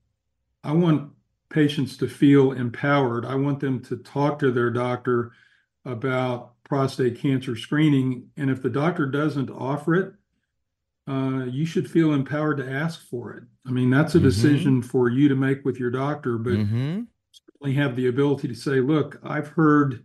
[0.63, 1.11] I want
[1.49, 3.25] patients to feel empowered.
[3.25, 5.32] I want them to talk to their doctor
[5.86, 8.29] about prostate cancer screening.
[8.38, 10.13] And if the doctor doesn't offer it,
[11.07, 13.43] uh, you should feel empowered to ask for it.
[13.65, 14.27] I mean, that's a Mm-hmm.
[14.27, 17.01] decision for you to make with your doctor, but mm-hmm.
[17.31, 20.03] certainly have the ability to say, look, I've heard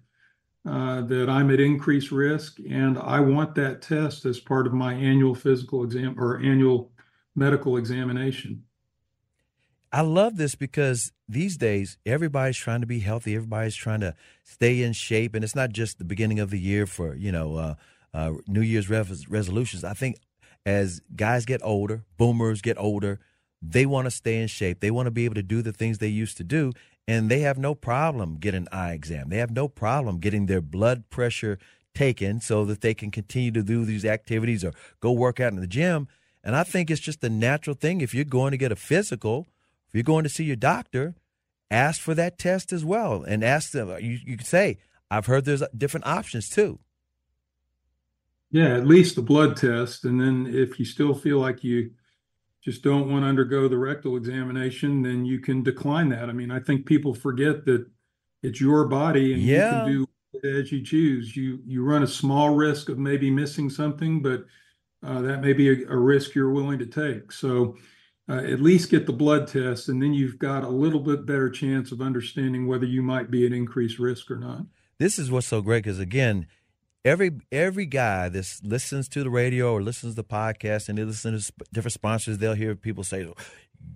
[0.66, 4.94] uh, that I'm at increased risk and I want that test as part of my
[4.94, 6.90] annual physical exam or annual
[7.36, 8.64] medical examination.
[9.92, 14.82] I love this because these days everybody's trying to be healthy, everybody's trying to stay
[14.82, 17.74] in shape, and it's not just the beginning of the year for you know uh,
[18.12, 19.84] uh, New Year's res- resolutions.
[19.84, 20.16] I think
[20.66, 23.20] as guys get older, boomers get older,
[23.62, 24.80] they want to stay in shape.
[24.80, 26.72] They want to be able to do the things they used to do,
[27.08, 29.28] and they have no problem getting an eye exam.
[29.28, 31.58] They have no problem getting their blood pressure
[31.94, 35.60] taken so that they can continue to do these activities or go work out in
[35.60, 36.08] the gym.
[36.44, 38.00] And I think it's just a natural thing.
[38.00, 39.46] If you're going to get a physical,
[39.88, 41.14] if you're going to see your doctor,
[41.70, 43.88] ask for that test as well, and ask them.
[44.00, 44.78] You you can say,
[45.10, 46.80] "I've heard there's different options too."
[48.50, 51.90] Yeah, at least the blood test, and then if you still feel like you
[52.62, 56.28] just don't want to undergo the rectal examination, then you can decline that.
[56.28, 57.86] I mean, I think people forget that
[58.42, 59.70] it's your body and Yeah.
[59.70, 60.06] you can do
[60.42, 61.36] it as you choose.
[61.36, 64.44] You you run a small risk of maybe missing something, but
[65.02, 67.30] uh, that may be a, a risk you're willing to take.
[67.32, 67.76] So
[68.28, 71.48] uh, at least get the blood test, and then you've got a little bit better
[71.50, 74.62] chance of understanding whether you might be at increased risk or not.
[74.98, 76.46] this is what's so great because again
[77.06, 81.04] every every guy that listens to the radio or listens to the podcast and they
[81.04, 83.26] listen to different sponsors they'll hear people say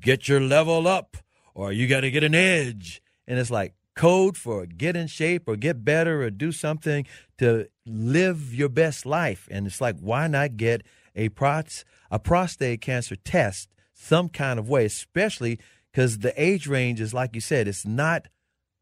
[0.00, 1.16] get your level up
[1.54, 3.02] or you got to get an edge.
[3.26, 7.06] And it's like code for get in shape or get better or do something
[7.38, 9.48] to live your best life.
[9.50, 10.82] And it's like why not get
[11.16, 15.58] a pros- a prostate cancer test some kind of way especially
[15.92, 18.28] because the age range is like you said it's not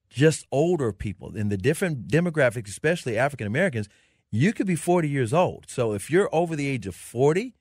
[0.08, 1.36] just older people.
[1.36, 3.88] In the different demographics, especially African Americans,
[4.30, 5.66] you could be 40 years old.
[5.68, 7.54] So if you're over the age of 40,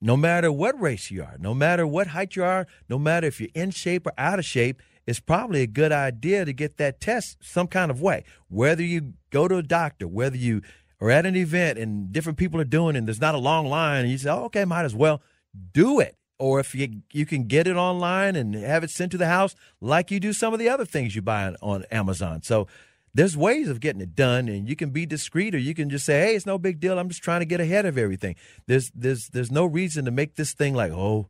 [0.00, 3.40] no matter what race you are, no matter what height you are, no matter if
[3.40, 7.00] you're in shape or out of shape, it's probably a good idea to get that
[7.00, 8.24] test some kind of way.
[8.48, 10.62] Whether you go to a doctor, whether you
[11.00, 13.66] are at an event and different people are doing it and there's not a long
[13.66, 15.22] line and you say, oh, okay, might as well
[15.72, 19.18] do it or if you you can get it online and have it sent to
[19.18, 22.42] the house like you do some of the other things you buy on, on Amazon.
[22.42, 22.66] So
[23.16, 26.04] there's ways of getting it done and you can be discreet or you can just
[26.04, 26.98] say, "Hey, it's no big deal.
[26.98, 28.36] I'm just trying to get ahead of everything."
[28.66, 31.28] There's there's there's no reason to make this thing like, "Oh,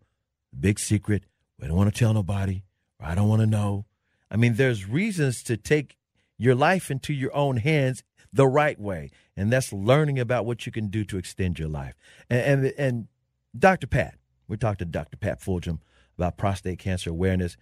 [0.59, 1.24] big secret.
[1.61, 2.64] We don't want to tell nobody."
[2.99, 3.87] Or I don't want to know.
[4.30, 5.97] I mean, there's reasons to take
[6.37, 10.72] your life into your own hands the right way, and that's learning about what you
[10.72, 11.95] can do to extend your life.
[12.28, 13.09] And and, and
[13.57, 13.87] Dr.
[13.87, 14.18] Pat,
[14.49, 15.16] we talked to Dr.
[15.16, 15.78] Pat Fulgham
[16.18, 17.57] about prostate cancer awareness.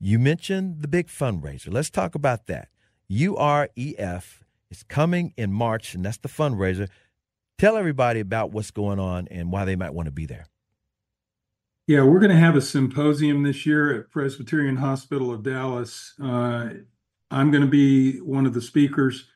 [0.00, 1.72] You mentioned the big fundraiser.
[1.72, 2.68] Let's talk about that.
[3.10, 4.40] UREF
[4.70, 6.88] is coming in March, and that's the fundraiser.
[7.58, 10.46] Tell everybody about what's going on and why they might want to be there.
[11.86, 16.14] Yeah, we're going to have a symposium this year at Presbyterian Hospital of Dallas.
[16.22, 16.70] Uh,
[17.30, 19.28] I'm going to be one of the speakers.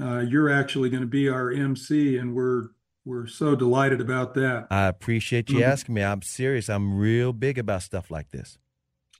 [0.00, 2.68] Uh, you're actually going to be our MC, and we're
[3.04, 4.66] we're so delighted about that.
[4.68, 5.62] I appreciate you Mhm.
[5.68, 6.02] asking me.
[6.02, 6.68] I'm serious.
[6.68, 8.58] I'm real big about stuff like this.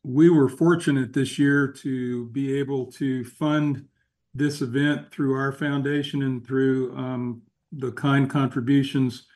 [0.09, 3.89] we were fortunate this year to be able to fund
[4.37, 9.27] this event through our foundation and through um, the kind contributions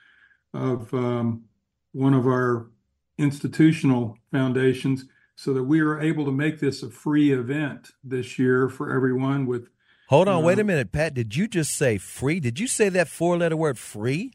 [0.53, 1.45] of um,
[1.93, 2.71] one of our
[3.19, 5.05] institutional foundations
[5.37, 9.47] so that we are able to make this a free event this year for everyone
[9.47, 9.69] with
[10.09, 11.15] hold on uh, wait a minute pat.
[11.15, 12.41] Did you just say free?
[12.41, 14.33] Did you say that four letter word free?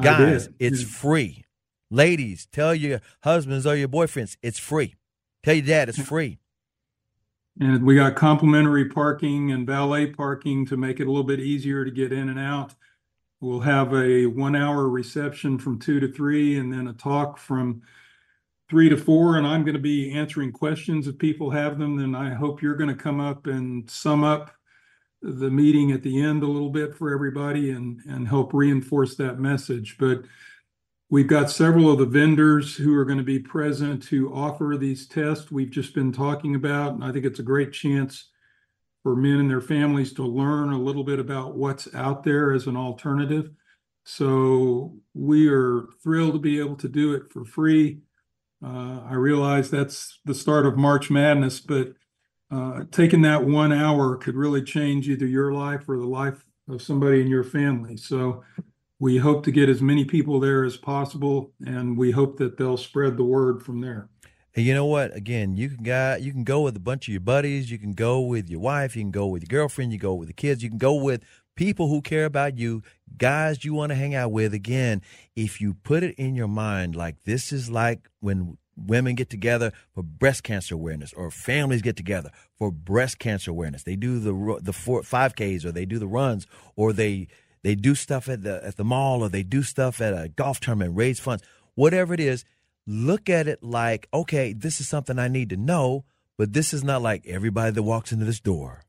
[0.00, 1.44] Guys it's free.
[1.90, 4.94] Ladies tell your husbands or your boyfriends it's free.
[5.42, 6.38] Tell your dad it's free
[7.60, 11.84] and we got complimentary parking and valet parking to make it a little bit easier
[11.84, 12.74] to get in and out
[13.40, 17.82] We'll have a one hour reception from two to three and then a talk from
[18.68, 19.36] three to four.
[19.36, 21.96] And I'm going to be answering questions if people have them.
[21.96, 24.50] Then I hope you're going to come up and sum up
[25.22, 29.38] the meeting at the end a little bit for everybody and, and help reinforce that
[29.38, 29.96] message.
[29.98, 30.22] But
[31.10, 35.06] we've got several of the vendors who are going to be present to offer these
[35.06, 36.94] tests we've just been talking about.
[36.94, 38.28] And I think it's a great chance
[39.02, 42.66] for men and their families to learn a little bit about what's out there as
[42.66, 43.50] an alternative.
[44.04, 48.00] So we are thrilled to be able to do it for free.
[48.64, 51.92] Uh, I realize that's the start of March Madness, but
[52.50, 56.82] uh, taking that one hour could really change either your life or the life of
[56.82, 57.96] somebody in your family.
[57.96, 58.42] So
[59.00, 62.76] we hope to get as many people there as possible, and we hope that they'll
[62.76, 64.08] spread the word from there.
[64.54, 65.14] You know what?
[65.14, 67.92] Again, you can go you can go with a bunch of your buddies, you can
[67.92, 70.62] go with your wife, you can go with your girlfriend, you go with the kids,
[70.62, 71.22] you can go with
[71.54, 72.82] people who care about you,
[73.16, 74.52] guys you want to hang out with.
[74.52, 75.02] Again,
[75.36, 79.72] if you put it in your mind like this is like when women get together
[79.92, 83.82] for breast cancer awareness or families get together for breast cancer awareness.
[83.82, 86.46] They do the the four, 5Ks or they do the runs
[86.76, 87.28] or they
[87.68, 90.58] they do stuff at the at the mall or they do stuff at a golf
[90.58, 91.42] tournament, raise funds.
[91.74, 92.46] Whatever it is,
[92.86, 96.06] look at it like, okay, this is something I need to know,
[96.38, 98.84] but this is not like everybody that walks into this door.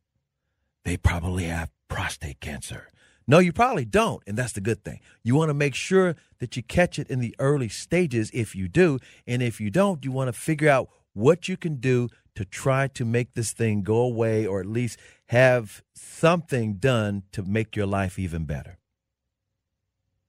[0.86, 2.88] They probably have prostate cancer.
[3.28, 5.02] No, you probably don't, and that's the good thing.
[5.24, 8.70] You want to make sure that you catch it in the early stages if you
[8.70, 10.90] do, and if you don't, you want to figure out
[11.20, 15.00] what you can do to try to make this thing go away or at least
[15.28, 18.78] have something done to make your life even better.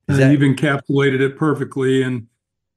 [0.08, 2.26] Is that- you've encapsulated it perfectly and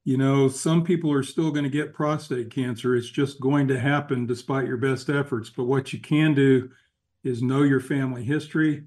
[0.06, 2.94] you know, some people are still going to get prostate cancer.
[2.94, 5.50] It's just going to happen despite your best efforts.
[5.50, 6.70] But what you can do
[7.24, 8.84] is know your family history.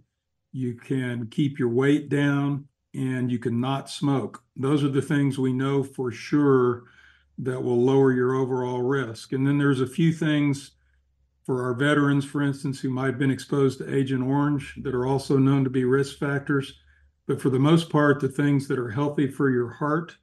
[0.52, 4.42] You can keep your weight down and you can not smoke.
[4.56, 6.84] Those are the things we know for sure
[7.38, 9.32] that will lower your overall risk.
[9.32, 10.72] And then there's a few things
[11.44, 15.06] for our veterans, for instance, who might have been exposed to Agent Orange that are
[15.06, 16.74] also known to be risk factors.
[17.26, 20.16] But for the most part, the things that are healthy for your heart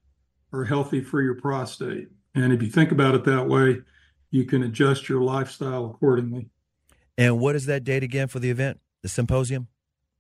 [0.51, 2.09] are healthy for your prostate.
[2.36, 3.82] And if you think about it that way,
[4.32, 6.49] you can adjust your lifestyle accordingly.
[7.18, 9.68] And what is that date again for the event, the symposium?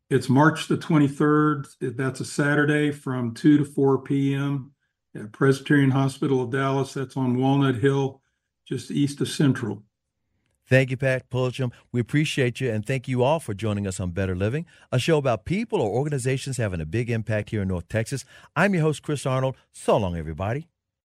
[0.09, 1.95] It's March the 23rd.
[1.97, 4.71] That's a Saturday from 2 to 4 p.m.
[5.15, 6.93] at Presbyterian Hospital of Dallas.
[6.93, 8.21] That's on Walnut Hill,
[8.67, 9.83] just east of Central.
[10.65, 11.71] Thank you, Pat Fulgham.
[11.91, 15.17] We appreciate you, and thank you all for joining us on Better Living, a show
[15.17, 18.23] about people or organizations having a big impact here in North Texas.
[18.55, 19.57] I'm your host, Chris Arnold.
[19.71, 20.69] So long, everybody.